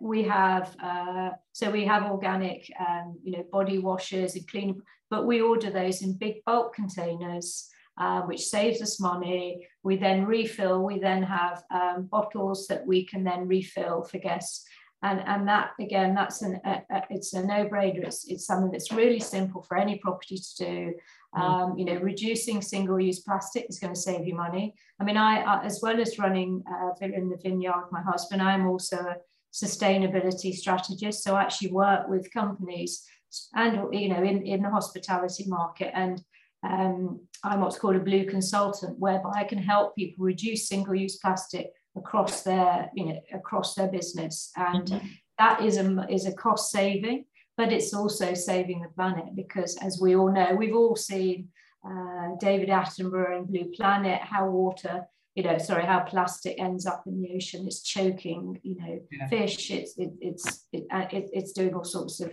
we 0.00 0.22
have 0.22 0.76
uh, 0.82 1.30
so 1.52 1.70
we 1.70 1.84
have 1.84 2.04
organic 2.04 2.70
um, 2.78 3.18
you 3.22 3.32
know 3.32 3.44
body 3.50 3.78
washers 3.78 4.34
and 4.34 4.46
clean 4.48 4.80
but 5.10 5.26
we 5.26 5.40
order 5.40 5.70
those 5.70 6.02
in 6.02 6.16
big 6.16 6.36
bulk 6.44 6.74
containers 6.74 7.68
uh, 7.98 8.22
which 8.22 8.46
saves 8.46 8.82
us 8.82 9.00
money. 9.00 9.66
We 9.82 9.96
then 9.96 10.24
refill, 10.24 10.82
we 10.82 10.98
then 10.98 11.22
have 11.22 11.62
um, 11.70 12.08
bottles 12.10 12.66
that 12.66 12.86
we 12.86 13.06
can 13.06 13.22
then 13.22 13.46
refill 13.46 14.02
for 14.02 14.18
guests. 14.18 14.64
And, 15.02 15.22
and 15.26 15.46
that 15.48 15.72
again, 15.78 16.14
that's 16.14 16.40
an 16.42 16.60
a, 16.64 16.82
a, 16.90 17.02
it's 17.10 17.34
a 17.34 17.44
no-brainer. 17.44 18.04
It's, 18.04 18.24
it's 18.26 18.46
something 18.46 18.70
that's 18.70 18.90
really 18.90 19.20
simple 19.20 19.62
for 19.62 19.76
any 19.76 19.98
property 19.98 20.38
to 20.38 20.64
do. 20.64 20.94
Mm. 21.36 21.40
Um, 21.40 21.78
you 21.78 21.84
know, 21.84 21.96
reducing 21.96 22.62
single-use 22.62 23.20
plastic 23.20 23.66
is 23.68 23.78
going 23.78 23.92
to 23.92 24.00
save 24.00 24.26
you 24.26 24.34
money. 24.34 24.74
I 24.98 25.04
mean, 25.04 25.18
I, 25.18 25.42
I 25.42 25.64
as 25.64 25.80
well 25.82 26.00
as 26.00 26.18
running 26.18 26.62
uh, 26.68 26.94
Villa 26.98 27.14
in 27.14 27.28
the 27.28 27.36
Vineyard 27.36 27.88
my 27.92 28.00
husband, 28.02 28.40
I'm 28.40 28.66
also 28.66 28.96
a 28.96 29.16
sustainability 29.54 30.52
strategist. 30.52 31.22
So 31.22 31.36
I 31.36 31.42
actually 31.42 31.70
work 31.70 32.08
with 32.08 32.32
companies 32.32 33.04
and 33.54 33.72
you 33.92 34.08
know 34.08 34.22
in, 34.22 34.44
in 34.46 34.62
the 34.62 34.70
hospitality 34.70 35.44
market 35.46 35.90
and 35.94 36.20
um, 36.64 37.20
I'm 37.42 37.60
what's 37.60 37.78
called 37.78 37.96
a 37.96 38.00
blue 38.00 38.24
consultant, 38.24 38.98
whereby 38.98 39.32
I 39.36 39.44
can 39.44 39.58
help 39.58 39.94
people 39.94 40.24
reduce 40.24 40.68
single-use 40.68 41.18
plastic 41.18 41.72
across 41.96 42.42
their, 42.42 42.90
you 42.94 43.06
know, 43.06 43.20
across 43.32 43.74
their 43.74 43.88
business, 43.88 44.50
and 44.56 44.86
mm-hmm. 44.86 45.06
that 45.38 45.62
is 45.62 45.76
a 45.76 46.06
is 46.10 46.26
a 46.26 46.32
cost 46.32 46.70
saving, 46.70 47.26
but 47.56 47.72
it's 47.72 47.92
also 47.92 48.34
saving 48.34 48.80
the 48.80 48.88
planet 48.88 49.36
because, 49.36 49.76
as 49.82 50.00
we 50.00 50.16
all 50.16 50.32
know, 50.32 50.54
we've 50.54 50.74
all 50.74 50.96
seen 50.96 51.48
uh, 51.86 52.30
David 52.40 52.70
Attenborough 52.70 53.38
in 53.38 53.44
Blue 53.44 53.70
Planet, 53.76 54.20
how 54.22 54.48
water, 54.48 55.06
you 55.34 55.42
know, 55.42 55.58
sorry, 55.58 55.84
how 55.84 56.00
plastic 56.00 56.60
ends 56.60 56.86
up 56.86 57.04
in 57.06 57.20
the 57.20 57.34
ocean. 57.34 57.66
It's 57.66 57.82
choking, 57.82 58.60
you 58.62 58.76
know, 58.76 59.00
yeah. 59.10 59.28
fish. 59.28 59.70
It's 59.70 59.98
it, 59.98 60.12
it's 60.20 60.66
it, 60.72 60.84
uh, 60.92 61.06
it, 61.10 61.30
it's 61.32 61.52
doing 61.52 61.74
all 61.74 61.84
sorts 61.84 62.20
of 62.20 62.32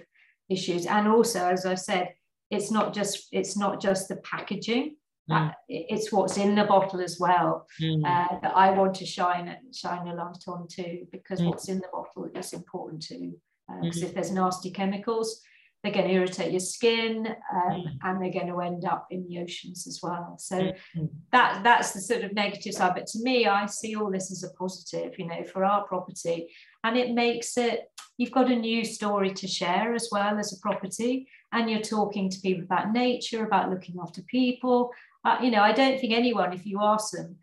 issues, 0.50 0.86
and 0.86 1.08
also, 1.08 1.46
as 1.48 1.66
I 1.66 1.76
said 1.76 2.14
it's 2.52 2.70
not 2.70 2.94
just 2.94 3.28
it's 3.32 3.58
not 3.58 3.82
just 3.82 4.10
the 4.10 4.18
packaging 4.18 4.96
mm. 5.30 5.54
it's 5.70 6.12
what's 6.12 6.38
in 6.38 6.54
the 6.54 6.66
bottle 6.66 7.02
as 7.02 7.18
well 7.20 7.66
mm. 7.82 8.04
uh, 8.06 8.40
that 8.42 8.56
I 8.56 8.72
want 8.72 8.94
to 8.96 9.06
shine 9.06 9.56
shine 9.74 10.08
a 10.08 10.14
light 10.14 10.44
on 10.48 10.68
too 10.68 11.08
because 11.12 11.40
mm. 11.40 11.48
what's 11.48 11.70
in 11.70 11.80
the 11.80 11.88
bottle 11.92 12.30
is 12.36 12.54
important 12.54 13.02
too 13.02 13.34
because 13.82 14.04
uh, 14.04 14.08
if 14.08 14.14
there's 14.14 14.32
nasty 14.32 14.70
chemicals 14.70 15.42
they're 15.84 15.94
going 15.94 16.08
to 16.08 16.14
irritate 16.14 16.52
your 16.52 16.60
skin 16.60 17.28
um, 17.28 17.72
mm. 17.72 17.86
and 18.04 18.22
they're 18.22 18.32
going 18.32 18.48
to 18.48 18.62
end 18.62 18.86
up 18.86 19.08
in 19.10 19.28
the 19.28 19.40
oceans 19.40 19.88
as 19.88 20.00
well. 20.04 20.36
So 20.38 20.72
mm. 20.96 21.10
that 21.32 21.64
that's 21.64 21.92
the 21.92 22.02
sort 22.02 22.24
of 22.24 22.34
negative 22.34 22.74
side. 22.74 22.94
But 22.96 23.08
to 23.08 23.20
me 23.22 23.48
I 23.48 23.66
see 23.66 23.96
all 23.96 24.12
this 24.12 24.32
as 24.32 24.44
a 24.44 24.52
positive 24.52 25.18
you 25.18 25.28
know 25.28 25.44
for 25.44 25.66
our 25.66 25.84
property. 25.86 26.50
And 26.84 26.98
it 26.98 27.14
makes 27.14 27.58
it 27.58 27.90
you've 28.18 28.32
got 28.32 28.52
a 28.52 28.56
new 28.56 28.86
story 28.86 29.32
to 29.32 29.48
share 29.48 29.96
as 29.96 30.10
well 30.12 30.38
as 30.38 30.54
a 30.54 30.60
property. 30.62 31.28
And 31.52 31.70
you're 31.70 31.82
talking 31.82 32.30
to 32.30 32.40
people 32.42 32.64
about 32.64 32.92
nature 32.92 33.46
about 33.46 33.70
looking 33.70 33.96
after 34.02 34.22
people. 34.24 34.92
Uh, 35.24 35.38
you 35.40 35.52
know 35.52 35.62
i 35.62 35.72
don't 35.72 36.00
think 36.00 36.12
anyone 36.14 36.52
if 36.52 36.66
you 36.66 36.80
ask 36.82 37.12
them 37.12 37.36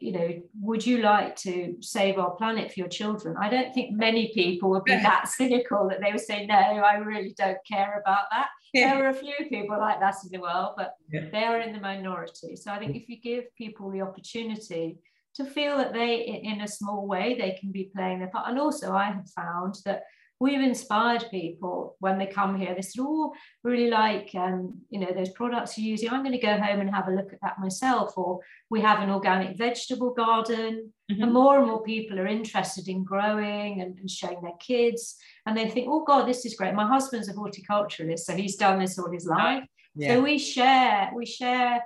you 0.00 0.12
know 0.12 0.28
would 0.60 0.86
you 0.86 0.98
like 0.98 1.36
to 1.36 1.76
save 1.80 2.18
our 2.18 2.32
planet 2.32 2.72
for 2.72 2.80
your 2.80 2.88
children? 2.88 3.36
I 3.40 3.48
don't 3.48 3.72
think 3.72 3.96
many 3.96 4.32
people 4.34 4.70
would 4.70 4.84
be 4.84 4.92
that 4.92 5.28
cynical 5.36 5.88
that 5.88 6.00
they 6.00 6.12
would 6.12 6.20
say 6.20 6.46
no 6.46 6.54
i 6.54 6.96
really 6.96 7.34
don't 7.36 7.58
care 7.70 8.02
about 8.04 8.26
that. 8.30 8.48
Yeah. 8.72 8.94
there 8.94 9.06
are 9.06 9.10
a 9.10 9.14
few 9.14 9.34
people 9.48 9.78
like 9.78 10.00
that 10.00 10.16
in 10.24 10.30
the 10.32 10.40
world 10.40 10.74
but 10.76 10.94
yeah. 11.10 11.28
they 11.32 11.44
are 11.44 11.60
in 11.60 11.72
the 11.72 11.80
minority. 11.80 12.56
So 12.56 12.70
i 12.70 12.78
think 12.78 12.92
mm. 12.92 13.02
if 13.02 13.08
you 13.08 13.20
give 13.20 13.44
people 13.56 13.90
the 13.90 14.02
opportunity 14.02 14.98
to 15.36 15.44
feel 15.44 15.76
that 15.76 15.92
they 15.92 16.40
in 16.42 16.60
a 16.62 16.68
small 16.68 17.06
way 17.06 17.36
they 17.38 17.56
can 17.60 17.72
be 17.72 17.90
playing 17.94 18.18
their 18.18 18.28
part. 18.28 18.48
And 18.48 18.58
also 18.58 18.92
i 18.92 19.06
have 19.06 19.28
found 19.30 19.76
that 19.84 20.02
we've 20.38 20.60
inspired 20.60 21.24
people 21.30 21.96
when 22.00 22.18
they 22.18 22.26
come 22.26 22.58
here. 22.58 22.74
They 22.74 22.82
said, 22.82 23.02
"Oh, 23.02 23.32
really 23.62 23.90
like 23.90 24.30
um, 24.34 24.80
you 24.90 25.00
know 25.00 25.12
those 25.14 25.30
products 25.30 25.78
you're 25.78 25.90
using. 25.90 26.10
I'm 26.10 26.22
going 26.22 26.32
to 26.32 26.46
go 26.46 26.58
home 26.58 26.80
and 26.80 26.90
have 26.94 27.08
a 27.08 27.12
look 27.12 27.32
at 27.32 27.40
that 27.42 27.58
myself." 27.58 28.16
Or 28.16 28.40
we 28.70 28.80
have 28.80 29.00
an 29.00 29.10
organic 29.10 29.56
vegetable 29.56 30.12
garden, 30.12 30.92
mm-hmm. 31.10 31.22
and 31.22 31.32
more 31.32 31.58
and 31.58 31.66
more 31.66 31.82
people 31.82 32.18
are 32.18 32.26
interested 32.26 32.88
in 32.88 33.04
growing 33.04 33.80
and, 33.80 33.98
and, 33.98 34.10
showing 34.10 34.42
their 34.42 34.56
kids. 34.60 35.16
And 35.46 35.56
they 35.56 35.68
think, 35.68 35.88
"Oh 35.90 36.04
God, 36.04 36.26
this 36.26 36.44
is 36.44 36.54
great." 36.54 36.74
My 36.74 36.86
husband's 36.86 37.28
a 37.28 37.34
horticulturalist, 37.34 38.20
so 38.20 38.34
he's 38.34 38.56
done 38.56 38.78
this 38.78 38.98
all 38.98 39.10
his 39.10 39.26
life. 39.26 39.64
Yeah. 39.94 40.14
So 40.14 40.22
we 40.22 40.38
share, 40.38 41.10
we 41.14 41.24
share 41.24 41.82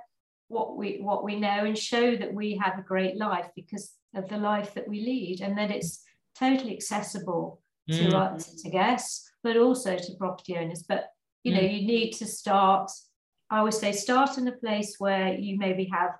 what 0.49 0.75
we 0.75 0.97
what 1.01 1.23
we 1.23 1.39
know 1.39 1.65
and 1.65 1.77
show 1.77 2.15
that 2.17 2.33
we 2.33 2.57
have 2.57 2.77
a 2.77 2.83
great 2.83 3.15
life 3.15 3.47
because 3.55 3.93
of 4.13 4.27
the 4.27 4.37
life 4.37 4.73
that 4.73 4.87
we 4.89 4.99
lead, 4.99 5.39
and 5.39 5.57
that 5.57 5.71
it's 5.71 6.03
totally 6.37 6.73
accessible 6.75 7.60
to 7.89 7.93
mm. 7.93 8.13
uh, 8.13 8.37
to 8.37 8.69
guests, 8.69 9.29
but 9.43 9.57
also 9.57 9.97
to 9.97 10.15
property 10.17 10.57
owners. 10.57 10.83
But 10.87 11.07
you 11.43 11.53
know, 11.53 11.61
mm. 11.61 11.81
you 11.81 11.87
need 11.87 12.11
to 12.13 12.25
start. 12.25 12.91
I 13.49 13.59
always 13.59 13.77
say, 13.77 13.91
start 13.91 14.37
in 14.37 14.47
a 14.47 14.53
place 14.53 14.95
where 14.97 15.33
you 15.33 15.57
maybe 15.57 15.89
have 15.91 16.11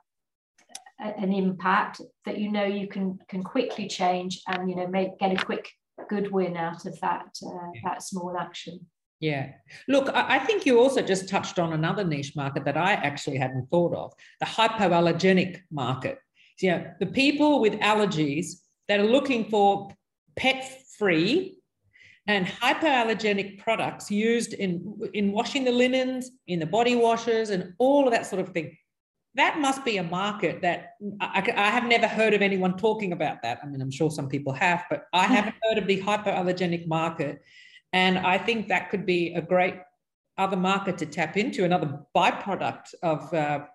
a, 1.00 1.18
an 1.18 1.32
impact 1.32 2.02
that 2.26 2.38
you 2.38 2.52
know 2.52 2.66
you 2.66 2.88
can 2.88 3.20
can 3.28 3.44
quickly 3.44 3.88
change, 3.88 4.42
and 4.48 4.70
you 4.70 4.76
know, 4.76 4.88
make 4.88 5.18
get 5.20 5.32
a 5.32 5.46
quick 5.46 5.70
good 6.10 6.32
win 6.32 6.58
out 6.58 6.86
of 6.86 7.00
that 7.02 7.38
uh, 7.46 7.72
that 7.84 8.04
small 8.04 8.36
action. 8.38 8.88
Yeah. 9.22 9.52
Look, 9.88 10.10
I 10.14 10.40
think 10.40 10.66
you 10.66 10.80
also 10.80 11.04
just 11.04 11.30
touched 11.30 11.60
on 11.60 11.74
another 11.74 12.04
niche 12.04 12.36
market 12.36 12.66
that 12.66 12.76
I 12.76 12.94
actually 12.94 13.38
hadn't 13.38 13.70
thought 13.70 13.94
of 13.94 14.14
the 14.40 14.48
hypoallergenic 14.48 15.60
market. 15.72 16.18
You 16.60 16.72
know, 16.72 16.92
the 17.00 17.06
people 17.06 17.62
with 17.62 17.74
allergies 17.74 18.62
that 18.88 19.00
are 19.00 19.06
looking 19.06 19.46
for 19.46 19.92
pet 20.36 20.66
free 20.98 21.58
and 22.28 22.46
hypoallergenic 22.46 23.60
products 23.60 24.12
used 24.12 24.54
in, 24.54 25.00
in 25.14 25.32
washing 25.32 25.64
the 25.64 25.72
linens, 25.72 26.32
in 26.48 26.60
the 26.60 26.66
body 26.66 26.96
washes, 26.96 27.50
and 27.50 27.74
all 27.80 28.06
of 28.08 28.14
that 28.14 28.26
sort 28.26 28.42
of 28.42 28.50
thing. 28.50 28.78
That 29.36 29.60
must 29.60 29.86
be 29.86 29.98
a 29.98 30.04
market 30.04 30.62
that 30.62 30.92
I, 31.22 31.42
I 31.56 31.70
have 31.70 31.86
never 31.86 32.08
heard 32.08 32.34
of 32.34 32.42
anyone 32.42 32.78
talking 32.78 33.14
about 33.14 33.42
that. 33.44 33.60
I 33.64 33.66
mean, 33.66 33.82
I'm 33.82 33.92
sure 33.92 34.12
some 34.12 34.28
people 34.28 34.54
have, 34.54 34.84
but 34.90 35.06
I 35.14 35.24
haven't 35.24 35.56
heard 35.64 35.78
of 35.78 35.88
the 35.88 36.02
hypoallergenic 36.02 36.88
market. 36.88 37.42
And 37.94 38.20
I 38.20 38.38
think 38.38 38.68
that 38.68 38.90
could 38.90 39.06
be 39.06 39.34
a 39.34 39.42
great 39.42 39.76
other 40.38 40.58
market 40.58 40.98
to 41.00 41.06
tap 41.06 41.38
into, 41.38 41.64
another 41.64 42.00
byproduct 42.16 42.94
of 43.04 43.34
uh, 43.34 43.66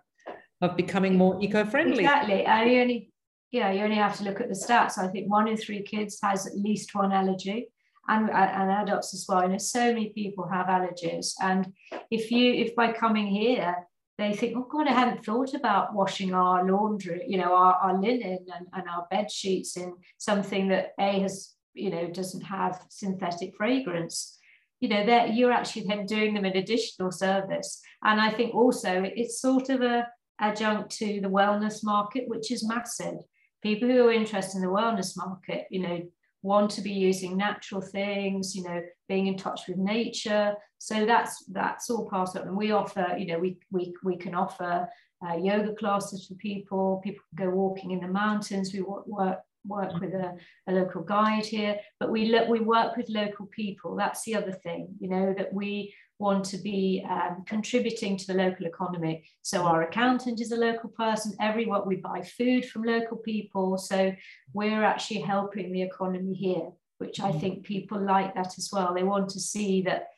of 0.63 0.77
becoming 0.77 1.17
more 1.17 1.39
eco-friendly. 1.43 2.05
Exactly. 2.05 2.47
I 2.47 2.63
only 2.81 3.13
yeah, 3.57 3.73
you 3.73 3.83
only 3.85 3.97
have 3.97 4.17
to 4.19 4.25
look 4.25 4.41
at 4.41 4.49
the 4.49 4.55
stats. 4.55 4.99
I 4.99 5.09
think 5.09 5.31
one 5.31 5.49
in 5.49 5.57
three 5.57 5.83
kids 5.83 6.19
has 6.23 6.47
at 6.47 6.57
least 6.57 6.95
one 6.95 7.13
allergy. 7.13 7.69
And, 8.09 8.31
uh, 8.31 8.51
and 8.61 8.71
adults 8.71 9.15
as 9.15 9.27
well. 9.29 9.41
And 9.41 9.61
so 9.61 9.93
many 9.93 10.11
people 10.11 10.47
have 10.47 10.69
allergies. 10.69 11.33
And 11.41 11.73
if 12.09 12.31
you, 12.31 12.55
if 12.55 12.77
by 12.77 12.93
coming 12.93 13.27
here, 13.27 13.75
they 14.17 14.33
think, 14.33 14.57
oh 14.57 14.69
God, 14.71 14.87
I 14.87 14.93
hadn't 14.93 15.25
thought 15.25 15.55
about 15.55 15.93
washing 15.93 16.33
our 16.33 16.65
laundry, 16.65 17.25
you 17.27 17.37
know, 17.37 17.53
our, 17.53 17.75
our 17.75 18.01
linen 18.01 18.47
and, 18.55 18.67
and 18.73 18.89
our 18.89 19.09
bed 19.11 19.29
sheets 19.29 19.77
in 19.77 19.93
something 20.19 20.69
that 20.69 20.93
A 21.01 21.19
has, 21.19 21.55
you 21.75 21.91
know, 21.91 22.07
doesn't 22.07 22.43
have 22.43 22.81
synthetic 22.91 23.57
fragrance. 23.57 24.39
You 24.79 24.89
know, 24.89 25.05
that 25.05 25.35
you're 25.35 25.51
actually 25.51 25.87
then 25.89 26.07
doing 26.07 26.33
them 26.35 26.45
an 26.45 26.57
additional 26.57 27.11
service. 27.11 27.81
And 28.05 28.21
I 28.21 28.31
think 28.31 28.55
also 28.55 29.03
it's 29.03 29.41
sort 29.41 29.69
of 29.69 29.81
a 29.83 30.07
adjunct 30.39 30.91
to 30.99 31.21
the 31.21 31.35
wellness 31.39 31.83
market, 31.83 32.29
which 32.29 32.53
is 32.53 32.69
massive 32.69 33.19
people 33.67 33.89
who 33.89 34.07
are 34.07 34.13
interested 34.13 34.57
in 34.59 34.63
the 34.63 34.69
wellness 34.69 35.17
market, 35.17 35.67
you 35.71 35.81
know, 35.81 36.01
want 36.43 36.71
to 36.71 36.81
be 36.81 36.93
using 36.93 37.37
natural 37.37 37.81
things, 37.81 38.55
you 38.55 38.63
know, 38.63 38.81
being 39.09 39.27
in 39.27 39.37
touch 39.37 39.63
with 39.67 39.77
nature. 39.77 40.55
So 40.79 41.05
that's 41.05 41.45
that's 41.47 41.91
all 41.91 42.09
part 42.09 42.31
of 42.31 42.43
it. 42.43 42.47
And 42.47 42.57
we 42.57 42.71
offer, 42.71 43.17
you 43.19 43.27
know, 43.27 43.39
we 43.39 43.59
we 43.73 43.93
we 44.05 44.17
can 44.17 44.35
offer 44.35 44.89
uh, 45.27 45.37
yoga 45.37 45.75
classes 45.75 46.27
for 46.27 46.35
people. 46.35 47.01
People 47.03 47.25
go 47.35 47.49
walking 47.51 47.91
in 47.91 48.01
the 48.01 48.19
mountains. 48.25 48.73
We 48.73 48.83
work 48.83 49.07
work, 49.07 49.39
work 49.67 49.93
with 50.01 50.15
a, 50.15 50.37
a 50.69 50.73
local 50.73 51.03
guide 51.03 51.47
here, 51.47 51.75
but 51.99 52.11
we 52.11 52.27
look 52.27 52.49
we 52.49 52.61
work 52.61 52.97
with 52.97 53.09
local 53.09 53.47
people. 53.47 53.97
That's 53.97 54.23
the 54.25 54.37
other 54.37 54.53
thing, 54.53 54.83
you 55.01 55.09
know, 55.09 55.35
that 55.37 55.53
we 55.53 55.93
want 56.19 56.45
to 56.47 56.59
be 56.59 57.05
um, 57.09 57.45
contributing 57.47 58.17
to 58.17 58.27
the 58.27 58.35
local 58.35 58.67
economy. 58.67 59.25
So 59.43 59.65
our 59.65 59.83
accountant 59.83 60.41
is 60.41 60.53
a 60.53 60.57
local 60.57 60.89
person, 60.89 61.35
everyone, 61.41 61.87
we 61.87 61.97
buy 61.97 62.23
food 62.23 62.65
from 62.65 62.85
local 62.85 63.19
people. 63.19 63.77
So 63.79 64.15
we're 64.53 64.83
actually 64.83 65.21
helping 65.21 65.73
the 65.73 65.83
economy 65.83 66.35
here, 66.35 66.71
which 66.99 67.21
I 67.21 67.33
mm. 67.33 67.41
think 67.41 67.65
people 67.65 68.01
like 68.01 68.35
that 68.35 68.57
as 68.57 68.71
well. 68.73 68.95
They 68.95 69.03
want 69.03 69.29
to 69.31 69.41
see 69.41 69.83
that 69.83 70.09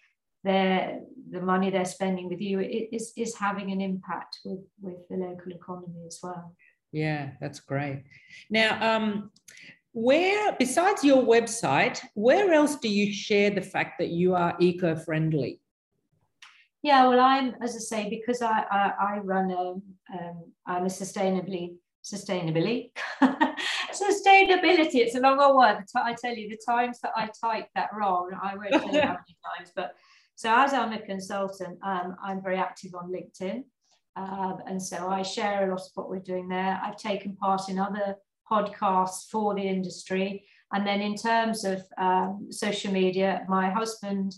their, 0.44 1.00
the 1.30 1.40
money 1.40 1.70
they're 1.70 1.84
spending 1.84 2.28
with 2.28 2.40
you 2.40 2.60
is, 2.60 3.12
is 3.16 3.34
having 3.34 3.72
an 3.72 3.80
impact 3.80 4.38
with, 4.44 4.60
with 4.80 5.08
the 5.08 5.16
local 5.16 5.52
economy 5.52 6.06
as 6.06 6.20
well. 6.22 6.54
Yeah, 6.92 7.30
that's 7.40 7.60
great. 7.60 8.04
Now, 8.48 8.96
um, 8.96 9.30
where, 9.92 10.54
besides 10.58 11.02
your 11.02 11.24
website, 11.24 12.00
where 12.14 12.52
else 12.52 12.76
do 12.76 12.88
you 12.88 13.12
share 13.12 13.50
the 13.50 13.62
fact 13.62 13.98
that 13.98 14.08
you 14.08 14.34
are 14.34 14.54
eco-friendly? 14.60 15.60
Yeah, 16.82 17.08
well, 17.08 17.20
I'm, 17.20 17.54
as 17.60 17.74
I 17.74 17.80
say, 17.80 18.10
because 18.10 18.40
I, 18.40 18.64
I, 18.70 18.92
I 19.00 19.18
run 19.18 19.50
a, 19.50 19.70
um, 20.16 20.52
I'm 20.66 20.84
a 20.84 20.88
sustainably, 20.88 21.74
sustainably, 22.04 22.92
sustainability, 23.20 24.96
it's 24.96 25.16
a 25.16 25.20
long 25.20 25.40
old 25.40 25.56
word. 25.56 25.84
I 25.96 26.14
tell 26.14 26.34
you, 26.34 26.48
the 26.48 26.60
times 26.66 27.00
that 27.02 27.12
I 27.16 27.28
type 27.40 27.66
that 27.74 27.90
wrong, 27.92 28.30
I 28.40 28.54
won't 28.54 28.70
tell 28.70 28.94
you 28.94 29.00
how 29.00 29.08
many 29.08 29.36
times, 29.58 29.72
but 29.74 29.96
so 30.36 30.54
as 30.54 30.72
I'm 30.72 30.92
a 30.92 31.00
consultant, 31.00 31.80
um, 31.82 32.14
I'm 32.22 32.40
very 32.40 32.58
active 32.58 32.94
on 32.94 33.10
LinkedIn. 33.10 33.64
Um, 34.14 34.58
and 34.68 34.80
so 34.80 35.08
I 35.08 35.22
share 35.22 35.66
a 35.66 35.70
lot 35.70 35.80
of 35.80 35.90
what 35.94 36.08
we're 36.08 36.20
doing 36.20 36.48
there. 36.48 36.80
I've 36.80 36.96
taken 36.96 37.34
part 37.34 37.68
in 37.68 37.78
other 37.78 38.14
podcasts 38.50 39.28
for 39.30 39.56
the 39.56 39.62
industry. 39.62 40.44
And 40.72 40.86
then 40.86 41.00
in 41.00 41.16
terms 41.16 41.64
of 41.64 41.82
um, 41.98 42.46
social 42.50 42.92
media, 42.92 43.44
my 43.48 43.68
husband 43.70 44.32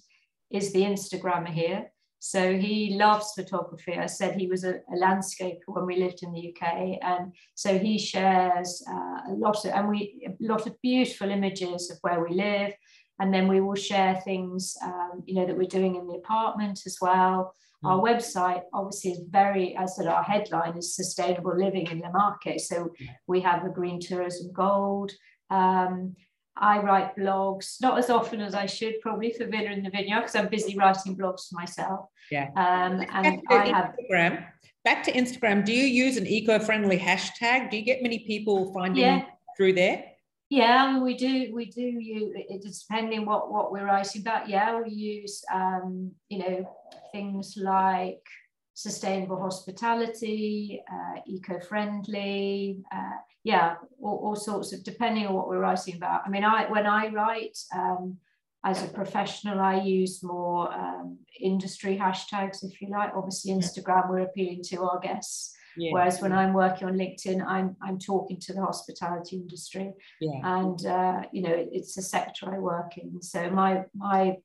is 0.50 0.73
the 0.73 0.82
Instagrammer 0.82 1.49
here. 1.49 1.92
So 2.23 2.55
he 2.55 2.97
loves 2.99 3.33
photography. 3.33 3.95
I 3.95 4.05
said 4.05 4.35
he 4.35 4.47
was 4.47 4.62
a, 4.62 4.75
a 4.75 4.97
landscaper 4.97 5.69
when 5.69 5.87
we 5.87 5.97
lived 5.97 6.23
in 6.23 6.33
the 6.33 6.55
UK, 6.55 6.99
and 7.00 7.33
so 7.55 7.79
he 7.79 7.99
shares 7.99 8.85
uh, 8.87 9.33
a 9.33 9.35
lot 9.35 9.65
of 9.65 9.73
and 9.73 9.89
we 9.89 10.29
a 10.29 10.35
lot 10.41 10.67
of 10.67 10.81
beautiful 10.83 11.31
images 11.31 11.91
of 11.91 11.97
where 12.03 12.23
we 12.23 12.35
live, 12.35 12.75
and 13.19 13.33
then 13.33 13.49
we 13.49 13.62
will 13.62 13.75
share 13.75 14.21
things 14.23 14.77
um, 14.85 15.23
you 15.25 15.35
know 15.35 15.47
that 15.47 15.57
we're 15.57 15.65
doing 15.65 15.97
in 15.97 16.07
the 16.07 16.17
apartment 16.17 16.83
as 16.85 16.99
well. 17.00 17.55
Mm. 17.83 17.91
Our 17.91 18.00
website 18.03 18.65
obviously 18.75 19.12
is 19.12 19.23
very, 19.31 19.75
as 19.75 19.93
I 19.93 20.03
said, 20.03 20.12
our 20.12 20.23
headline 20.23 20.77
is 20.77 20.95
sustainable 20.95 21.57
living 21.57 21.87
in 21.87 22.00
the 22.00 22.11
Marche. 22.12 22.61
So 22.61 22.91
we 23.27 23.41
have 23.41 23.65
a 23.65 23.71
green 23.71 23.99
tourism 23.99 24.53
gold. 24.53 25.11
Um, 25.49 26.17
I 26.61 26.79
write 26.81 27.17
blogs, 27.17 27.81
not 27.81 27.99
as 27.99 28.11
often 28.11 28.40
as 28.40 28.55
I 28.55 28.67
should, 28.67 29.00
probably 29.00 29.33
for 29.33 29.47
Villa 29.47 29.71
in 29.71 29.83
the 29.83 29.90
Vineyard, 29.90 30.21
because 30.21 30.37
I'm 30.37 30.49
busy 30.49 30.76
writing 30.76 31.17
blogs 31.17 31.49
for 31.49 31.57
myself. 31.57 32.07
Yeah. 32.31 32.49
Um, 32.57 33.05
and 33.12 33.43
I 33.49 33.67
have 33.69 33.95
Instagram. 33.99 34.45
Back 34.85 35.02
to 35.05 35.12
Instagram. 35.12 35.64
Do 35.64 35.73
you 35.73 35.85
use 35.85 36.17
an 36.17 36.26
eco-friendly 36.26 36.99
hashtag? 36.99 37.71
Do 37.71 37.76
you 37.76 37.83
get 37.83 38.02
many 38.02 38.21
people 38.21 38.73
finding 38.73 39.05
yeah. 39.05 39.25
through 39.57 39.75
there? 39.75 40.05
Yeah, 40.50 41.00
we 41.00 41.14
do. 41.17 41.55
We 41.55 41.67
do. 41.67 41.83
You 41.83 42.33
it's 42.35 42.83
depending 42.83 43.25
what 43.25 43.52
what 43.52 43.71
we're 43.71 43.87
writing 43.87 44.23
about. 44.23 44.49
Yeah, 44.49 44.81
we 44.81 44.90
use 44.90 45.45
um, 45.52 46.11
you 46.29 46.38
know 46.38 46.76
things 47.12 47.57
like 47.57 48.26
sustainable 48.75 49.40
hospitality, 49.40 50.83
uh, 50.93 51.21
eco-friendly, 51.26 52.79
uh, 52.93 53.19
yeah, 53.44 53.76
all, 54.02 54.20
all, 54.25 54.37
sorts 54.37 54.73
of 54.73 54.85
depending 54.85 55.26
on 55.26 55.35
what 55.35 55.49
we're 55.49 55.61
writing 55.61 55.97
about. 55.97 56.23
I 56.26 56.28
mean, 56.28 56.44
I 56.44 56.70
when 56.70 56.87
I 56.87 57.09
write 57.09 57.59
um, 57.75 58.18
as 58.64 58.82
a 58.82 58.88
professional, 58.88 59.61
I 59.61 59.80
use 59.80 60.23
more 60.23 60.73
um, 60.73 61.18
industry 61.40 61.97
hashtags, 61.97 62.62
if 62.62 62.80
you 62.82 62.88
like. 62.88 63.12
Obviously, 63.14 63.52
Instagram, 63.52 64.11
we're 64.11 64.20
appealing 64.20 64.62
to 64.64 64.82
our 64.82 65.00
guests. 65.00 65.54
Yeah. 65.76 65.92
Whereas 65.92 66.20
when 66.20 66.32
I'm 66.32 66.52
working 66.52 66.88
on 66.88 66.97
LinkedIn, 66.97 67.44
I'm 67.47 67.76
I'm 67.80 67.99
talking 67.99 68.38
to 68.40 68.52
the 68.52 68.61
hospitality 68.61 69.37
industry, 69.37 69.92
yeah. 70.20 70.40
and 70.61 70.85
uh, 70.85 71.23
you 71.32 71.42
know 71.42 71.52
it, 71.52 71.68
it's 71.73 71.97
a 71.97 72.02
sector 72.02 72.52
I 72.52 72.59
work 72.59 72.99
in. 72.99 73.23
So 73.23 73.49
my 73.50 73.85
my 73.94 74.37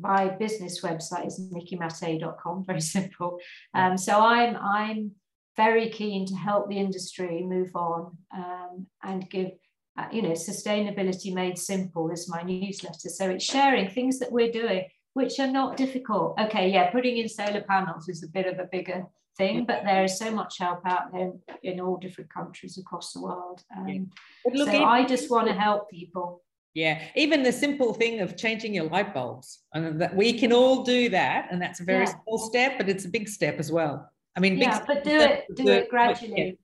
my 0.00 0.28
business 0.28 0.82
website 0.82 1.26
is 1.26 1.40
nikkimattei.com. 1.40 2.64
Very 2.66 2.80
simple. 2.80 3.38
Um, 3.72 3.96
so 3.96 4.20
I'm 4.20 4.56
I'm 4.56 5.12
very 5.56 5.88
keen 5.90 6.26
to 6.26 6.34
help 6.34 6.68
the 6.68 6.78
industry 6.78 7.42
move 7.42 7.74
on 7.74 8.16
um, 8.34 8.86
and 9.02 9.28
give, 9.30 9.50
uh, 9.98 10.06
you 10.12 10.22
know, 10.22 10.30
sustainability 10.30 11.32
made 11.32 11.58
simple 11.58 12.10
is 12.10 12.28
my 12.28 12.42
newsletter. 12.42 13.08
So 13.08 13.30
it's 13.30 13.44
sharing 13.44 13.88
things 13.88 14.18
that 14.18 14.32
we're 14.32 14.50
doing, 14.52 14.84
which 15.14 15.38
are 15.38 15.50
not 15.50 15.76
difficult. 15.76 16.38
Okay, 16.40 16.70
yeah, 16.70 16.90
putting 16.90 17.18
in 17.18 17.28
solar 17.28 17.62
panels 17.62 18.08
is 18.08 18.22
a 18.22 18.28
bit 18.28 18.46
of 18.46 18.58
a 18.58 18.68
bigger 18.70 19.06
thing, 19.36 19.64
but 19.64 19.84
there 19.84 20.04
is 20.04 20.18
so 20.18 20.30
much 20.30 20.58
help 20.58 20.80
out 20.86 21.12
there 21.12 21.32
in 21.62 21.80
all 21.80 21.96
different 21.96 22.32
countries 22.32 22.78
across 22.78 23.12
the 23.12 23.20
world. 23.20 23.62
Um, 23.76 24.10
so 24.54 24.84
I 24.84 25.04
just 25.04 25.30
want 25.30 25.48
to 25.48 25.54
help 25.54 25.90
people. 25.90 26.42
Yeah, 26.74 27.00
even 27.14 27.44
the 27.44 27.52
simple 27.52 27.94
thing 27.94 28.18
of 28.20 28.36
changing 28.36 28.74
your 28.74 28.84
light 28.84 29.14
bulbs, 29.14 29.60
and 29.72 30.00
that 30.00 30.16
we 30.16 30.32
can 30.32 30.52
all 30.52 30.82
do 30.82 31.08
that, 31.10 31.46
and 31.52 31.62
that's 31.62 31.78
a 31.78 31.84
very 31.84 32.04
yeah. 32.04 32.14
small 32.24 32.38
step, 32.38 32.78
but 32.78 32.88
it's 32.88 33.04
a 33.04 33.08
big 33.08 33.28
step 33.28 33.60
as 33.60 33.70
well. 33.70 34.10
I 34.36 34.40
mean, 34.40 34.58
yeah, 34.58 34.82
but 34.86 35.04
do 35.04 35.16
it, 35.16 35.44
do 35.54 35.68
it 35.68 35.88
gradually. 35.88 36.58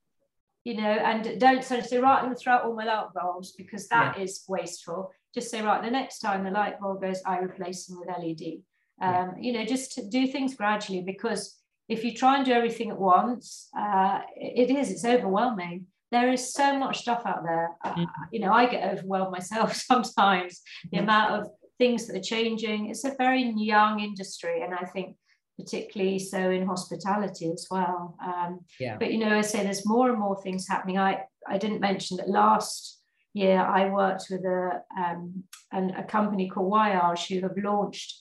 You 0.64 0.74
know, 0.74 0.90
and 0.90 1.40
don't 1.40 1.64
sort 1.64 1.80
of 1.80 1.86
say, 1.86 1.98
right, 1.98 2.18
I'm 2.18 2.26
going 2.26 2.34
to 2.34 2.40
throw 2.40 2.54
out 2.54 2.64
all 2.64 2.74
my 2.74 2.84
light 2.84 3.06
bulbs 3.14 3.52
because 3.52 3.88
that 3.88 4.16
yeah. 4.18 4.24
is 4.24 4.44
wasteful. 4.46 5.10
Just 5.34 5.50
say, 5.50 5.62
right, 5.62 5.82
the 5.82 5.90
next 5.90 6.18
time 6.18 6.44
the 6.44 6.50
light 6.50 6.78
bulb 6.78 7.00
goes, 7.00 7.22
I 7.24 7.38
replace 7.38 7.86
them 7.86 7.98
with 7.98 8.08
LED. 8.08 8.60
Um, 9.00 9.34
yeah. 9.36 9.40
You 9.40 9.52
know, 9.52 9.64
just 9.64 9.98
do 10.10 10.26
things 10.26 10.54
gradually 10.54 11.00
because 11.00 11.60
if 11.88 12.04
you 12.04 12.14
try 12.14 12.36
and 12.36 12.44
do 12.44 12.52
everything 12.52 12.90
at 12.90 12.98
once, 12.98 13.68
uh, 13.76 14.20
it 14.36 14.70
is, 14.70 14.90
it's 14.90 15.04
overwhelming. 15.04 15.86
There 16.12 16.30
is 16.30 16.52
so 16.52 16.78
much 16.78 16.98
stuff 16.98 17.22
out 17.24 17.42
there. 17.44 17.70
Uh, 17.82 17.92
mm-hmm. 17.92 18.04
you 18.32 18.40
know, 18.40 18.52
I 18.52 18.66
get 18.66 18.92
overwhelmed 18.92 19.32
myself 19.32 19.74
sometimes, 19.90 20.60
the 20.92 20.98
amount 20.98 21.40
of 21.40 21.50
things 21.78 22.06
that 22.06 22.16
are 22.16 22.22
changing. 22.22 22.90
It's 22.90 23.04
a 23.04 23.14
very 23.16 23.42
young 23.56 24.00
industry. 24.00 24.62
And 24.62 24.74
I 24.74 24.84
think 24.84 25.16
particularly 25.60 26.18
so 26.18 26.50
in 26.50 26.66
hospitality 26.66 27.50
as 27.52 27.66
well. 27.70 28.16
Um, 28.24 28.60
yeah. 28.78 28.96
But 28.98 29.12
you 29.12 29.18
know, 29.18 29.36
I 29.36 29.42
say 29.42 29.62
there's 29.62 29.86
more 29.86 30.10
and 30.10 30.18
more 30.18 30.40
things 30.42 30.68
happening. 30.68 30.98
I 30.98 31.24
I 31.48 31.58
didn't 31.58 31.80
mention 31.80 32.16
that 32.18 32.28
last 32.28 33.00
year 33.32 33.60
I 33.60 33.88
worked 33.90 34.26
with 34.30 34.44
a 34.44 34.82
um, 34.98 35.44
an, 35.72 35.90
a 35.90 36.04
company 36.04 36.48
called 36.48 36.70
Voyage 36.70 37.28
who 37.28 37.40
have 37.40 37.56
launched 37.56 38.20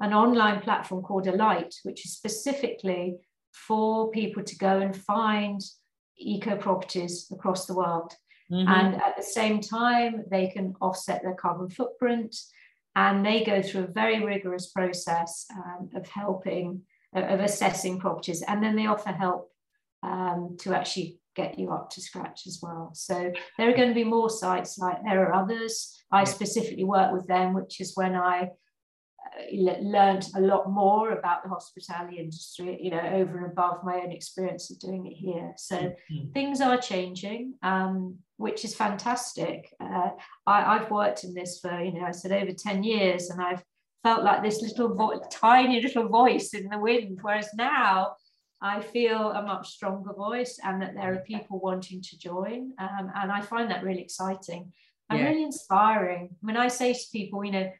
an 0.00 0.12
online 0.12 0.60
platform 0.60 1.02
called 1.02 1.26
Alight, 1.26 1.74
which 1.84 2.04
is 2.04 2.12
specifically 2.12 3.16
for 3.52 4.10
people 4.10 4.42
to 4.42 4.56
go 4.56 4.80
and 4.80 4.96
find 4.96 5.60
eco 6.18 6.56
properties 6.56 7.30
across 7.32 7.66
the 7.66 7.74
world. 7.74 8.12
Mm-hmm. 8.50 8.68
And 8.68 8.96
at 8.96 9.16
the 9.16 9.22
same 9.22 9.60
time, 9.60 10.24
they 10.30 10.48
can 10.48 10.74
offset 10.80 11.22
their 11.22 11.34
carbon 11.34 11.70
footprint 11.70 12.36
and 12.96 13.24
they 13.24 13.44
go 13.44 13.60
through 13.62 13.84
a 13.84 13.92
very 13.92 14.24
rigorous 14.24 14.68
process 14.68 15.46
um, 15.56 15.90
of 15.94 16.06
helping 16.08 16.82
of 17.14 17.38
assessing 17.38 18.00
properties 18.00 18.42
and 18.42 18.62
then 18.62 18.74
they 18.74 18.86
offer 18.86 19.10
help 19.10 19.48
um, 20.02 20.56
to 20.58 20.74
actually 20.74 21.20
get 21.36 21.58
you 21.58 21.70
up 21.70 21.88
to 21.90 22.00
scratch 22.00 22.46
as 22.46 22.58
well. 22.60 22.90
So 22.94 23.32
there 23.56 23.68
are 23.68 23.76
going 23.76 23.88
to 23.88 23.94
be 23.94 24.04
more 24.04 24.28
sites 24.30 24.78
like 24.78 24.98
there 25.04 25.24
are 25.26 25.34
others. 25.34 25.96
I 26.10 26.24
specifically 26.24 26.84
work 26.84 27.12
with 27.12 27.26
them 27.26 27.54
which 27.54 27.80
is 27.80 27.92
when 27.94 28.14
i 28.14 28.50
learned 29.52 30.26
a 30.36 30.40
lot 30.40 30.70
more 30.70 31.10
about 31.10 31.42
the 31.42 31.48
hospitality 31.48 32.18
industry, 32.18 32.78
you 32.80 32.90
know, 32.90 33.00
over 33.00 33.38
and 33.38 33.46
above 33.46 33.84
my 33.84 33.96
own 33.96 34.12
experience 34.12 34.70
of 34.70 34.78
doing 34.78 35.06
it 35.06 35.14
here. 35.14 35.52
So 35.56 35.76
mm-hmm. 35.76 36.32
things 36.32 36.60
are 36.60 36.78
changing, 36.78 37.54
um, 37.62 38.18
which 38.36 38.64
is 38.64 38.74
fantastic. 38.74 39.74
Uh, 39.80 40.10
I, 40.46 40.78
have 40.78 40.90
worked 40.90 41.24
in 41.24 41.34
this 41.34 41.60
for, 41.60 41.80
you 41.80 41.92
know, 41.92 42.04
I 42.04 42.10
said 42.10 42.32
over 42.32 42.52
10 42.52 42.82
years, 42.82 43.30
and 43.30 43.40
I've 43.40 43.62
felt 44.02 44.22
like 44.22 44.42
this 44.42 44.60
little 44.60 44.94
vo- 44.94 45.20
tiny 45.30 45.80
little 45.80 46.08
voice 46.08 46.54
in 46.54 46.68
the 46.68 46.78
wind. 46.78 47.18
Whereas 47.22 47.48
now 47.54 48.14
I 48.60 48.80
feel 48.80 49.32
a 49.32 49.42
much 49.42 49.70
stronger 49.70 50.12
voice 50.12 50.58
and 50.62 50.80
that 50.82 50.94
there 50.94 51.12
are 51.14 51.24
people 51.26 51.60
wanting 51.60 52.02
to 52.02 52.18
join. 52.18 52.72
Um, 52.78 53.10
and 53.14 53.32
I 53.32 53.40
find 53.40 53.70
that 53.70 53.82
really 53.82 54.02
exciting 54.02 54.72
and 55.10 55.18
yeah. 55.18 55.28
really 55.28 55.42
inspiring. 55.42 56.30
When 56.40 56.56
I 56.56 56.68
say 56.68 56.92
to 56.92 57.00
people, 57.12 57.44
you 57.44 57.52
know, 57.52 57.70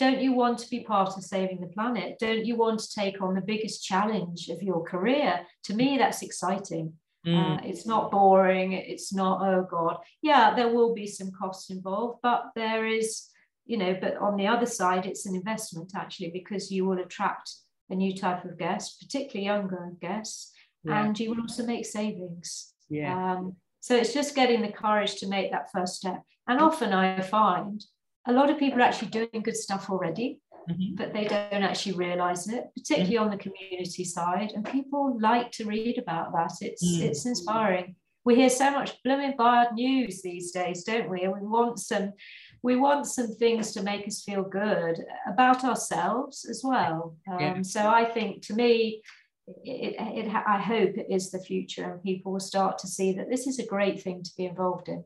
don't 0.00 0.22
you 0.22 0.32
want 0.32 0.58
to 0.58 0.70
be 0.70 0.80
part 0.80 1.14
of 1.14 1.22
saving 1.22 1.60
the 1.60 1.66
planet? 1.66 2.18
Don't 2.18 2.46
you 2.46 2.56
want 2.56 2.80
to 2.80 2.94
take 2.94 3.20
on 3.20 3.34
the 3.34 3.42
biggest 3.42 3.84
challenge 3.84 4.48
of 4.48 4.62
your 4.62 4.82
career? 4.82 5.40
To 5.64 5.74
me, 5.74 5.98
that's 5.98 6.22
exciting. 6.22 6.94
Mm. 7.26 7.58
Uh, 7.58 7.60
it's 7.64 7.84
not 7.84 8.10
boring. 8.10 8.72
It's 8.72 9.12
not, 9.12 9.42
oh 9.42 9.66
God. 9.70 9.98
Yeah, 10.22 10.54
there 10.54 10.70
will 10.74 10.94
be 10.94 11.06
some 11.06 11.30
costs 11.30 11.68
involved, 11.68 12.20
but 12.22 12.44
there 12.56 12.86
is, 12.86 13.26
you 13.66 13.76
know, 13.76 13.94
but 14.00 14.16
on 14.16 14.36
the 14.38 14.46
other 14.46 14.64
side, 14.64 15.04
it's 15.04 15.26
an 15.26 15.34
investment 15.34 15.92
actually 15.94 16.30
because 16.30 16.72
you 16.72 16.86
will 16.86 17.00
attract 17.00 17.52
a 17.90 17.94
new 17.94 18.16
type 18.16 18.46
of 18.46 18.58
guest, 18.58 19.02
particularly 19.02 19.44
younger 19.44 19.92
guests, 20.00 20.50
yeah. 20.82 21.04
and 21.04 21.20
you 21.20 21.28
will 21.28 21.42
also 21.42 21.66
make 21.66 21.84
savings. 21.84 22.72
Yeah. 22.88 23.34
Um, 23.34 23.56
so 23.80 23.94
it's 23.96 24.14
just 24.14 24.34
getting 24.34 24.62
the 24.62 24.72
courage 24.72 25.16
to 25.16 25.28
make 25.28 25.50
that 25.50 25.70
first 25.74 25.96
step. 25.96 26.22
And 26.48 26.58
often 26.58 26.94
I 26.94 27.20
find 27.20 27.84
a 28.26 28.32
lot 28.32 28.50
of 28.50 28.58
people 28.58 28.80
are 28.80 28.82
actually 28.82 29.08
doing 29.08 29.42
good 29.42 29.56
stuff 29.56 29.90
already, 29.90 30.40
mm-hmm. 30.70 30.94
but 30.96 31.12
they 31.12 31.24
don't 31.24 31.62
actually 31.62 31.96
realize 31.96 32.48
it, 32.48 32.64
particularly 32.76 33.16
mm-hmm. 33.16 33.24
on 33.24 33.30
the 33.30 33.36
community 33.36 34.04
side. 34.04 34.52
And 34.54 34.64
people 34.64 35.18
like 35.20 35.50
to 35.52 35.64
read 35.64 35.98
about 35.98 36.32
that. 36.32 36.52
It's 36.60 36.84
mm-hmm. 36.84 37.06
it's 37.06 37.26
inspiring. 37.26 37.96
We 38.24 38.34
hear 38.34 38.50
so 38.50 38.70
much 38.70 39.02
blooming 39.02 39.34
bad 39.38 39.72
news 39.72 40.20
these 40.20 40.52
days, 40.52 40.84
don't 40.84 41.08
we? 41.08 41.22
And 41.22 41.32
we 41.32 41.40
want 41.40 41.78
some 41.78 42.12
we 42.62 42.76
want 42.76 43.06
some 43.06 43.34
things 43.34 43.72
to 43.72 43.82
make 43.82 44.06
us 44.06 44.22
feel 44.22 44.42
good 44.42 45.02
about 45.26 45.64
ourselves 45.64 46.44
as 46.48 46.62
well. 46.62 47.16
Um, 47.30 47.40
yeah. 47.40 47.62
So 47.62 47.86
I 47.86 48.04
think 48.04 48.42
to 48.46 48.54
me, 48.54 49.02
it, 49.64 49.96
it, 49.98 50.26
it, 50.26 50.34
I 50.34 50.58
hope 50.58 50.96
it 50.96 51.06
is 51.08 51.30
the 51.30 51.40
future 51.40 51.92
and 51.92 52.02
people 52.02 52.32
will 52.32 52.40
start 52.40 52.78
to 52.78 52.86
see 52.86 53.12
that 53.14 53.30
this 53.30 53.46
is 53.46 53.58
a 53.58 53.66
great 53.66 54.02
thing 54.02 54.22
to 54.22 54.30
be 54.36 54.44
involved 54.44 54.88
in. 54.88 55.04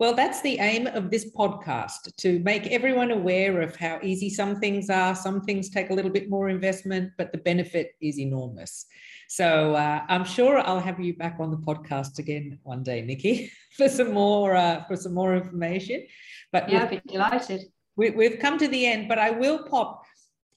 Well, 0.00 0.14
that's 0.14 0.40
the 0.42 0.58
aim 0.58 0.86
of 0.88 1.10
this 1.10 1.30
podcast 1.30 2.14
to 2.16 2.40
make 2.40 2.66
everyone 2.66 3.12
aware 3.12 3.60
of 3.60 3.76
how 3.76 4.00
easy 4.02 4.28
some 4.28 4.56
things 4.56 4.90
are. 4.90 5.14
Some 5.14 5.40
things 5.42 5.70
take 5.70 5.90
a 5.90 5.94
little 5.94 6.10
bit 6.10 6.28
more 6.28 6.48
investment, 6.48 7.12
but 7.16 7.30
the 7.32 7.38
benefit 7.38 7.92
is 8.00 8.18
enormous. 8.18 8.86
So 9.28 9.74
uh, 9.74 10.02
I'm 10.08 10.24
sure 10.24 10.58
I'll 10.58 10.80
have 10.80 11.00
you 11.00 11.16
back 11.16 11.36
on 11.38 11.50
the 11.50 11.58
podcast 11.58 12.18
again 12.18 12.58
one 12.62 12.82
day, 12.82 13.02
Nikki, 13.02 13.50
for 13.76 13.88
some 13.88 14.12
more 14.12 14.56
uh, 14.56 14.84
for 14.84 14.96
some 14.96 15.14
more 15.14 15.36
information. 15.36 16.06
But 16.52 16.68
yeah, 16.68 16.82
I'd 16.82 16.90
be 16.90 17.00
delighted. 17.06 17.62
We, 17.96 18.10
we've 18.10 18.38
come 18.38 18.58
to 18.58 18.68
the 18.68 18.86
end, 18.86 19.08
but 19.08 19.18
I 19.18 19.30
will 19.30 19.64
pop 19.64 20.04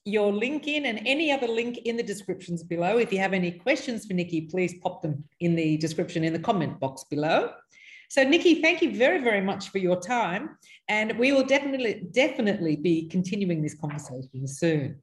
your 0.04 0.32
link 0.32 0.66
in 0.66 0.86
and 0.86 1.00
any 1.06 1.30
other 1.30 1.48
link 1.48 1.78
in 1.78 1.96
the 1.96 2.02
descriptions 2.02 2.62
below. 2.62 2.98
If 2.98 3.12
you 3.12 3.18
have 3.18 3.32
any 3.32 3.52
questions 3.52 4.06
for 4.06 4.14
Nikki, 4.14 4.42
please 4.42 4.74
pop 4.82 5.02
them 5.02 5.24
in 5.40 5.54
the 5.54 5.76
description 5.76 6.24
in 6.24 6.32
the 6.32 6.38
comment 6.38 6.80
box 6.80 7.04
below. 7.04 7.50
So 8.10 8.24
Nikki, 8.24 8.60
thank 8.60 8.82
you 8.82 8.96
very, 8.96 9.22
very 9.22 9.40
much 9.40 9.68
for 9.68 9.78
your 9.78 10.00
time. 10.00 10.58
And 10.88 11.16
we 11.16 11.30
will 11.30 11.44
definitely, 11.44 12.08
definitely 12.10 12.74
be 12.74 13.06
continuing 13.06 13.62
this 13.62 13.76
conversation 13.76 14.48
soon. 14.48 15.00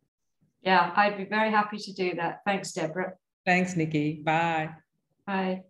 Yeah, 0.62 0.91
I'd 0.93 1.17
be 1.17 1.24
very 1.24 1.50
happy 1.50 1.78
to 1.78 1.93
do 1.93 2.15
that. 2.15 2.41
Thanks, 2.46 2.74
Deborah. 2.74 3.13
Thanks, 3.46 3.78
Nikki. 3.78 4.22
Bye. 4.26 4.72
Bye. 5.26 5.63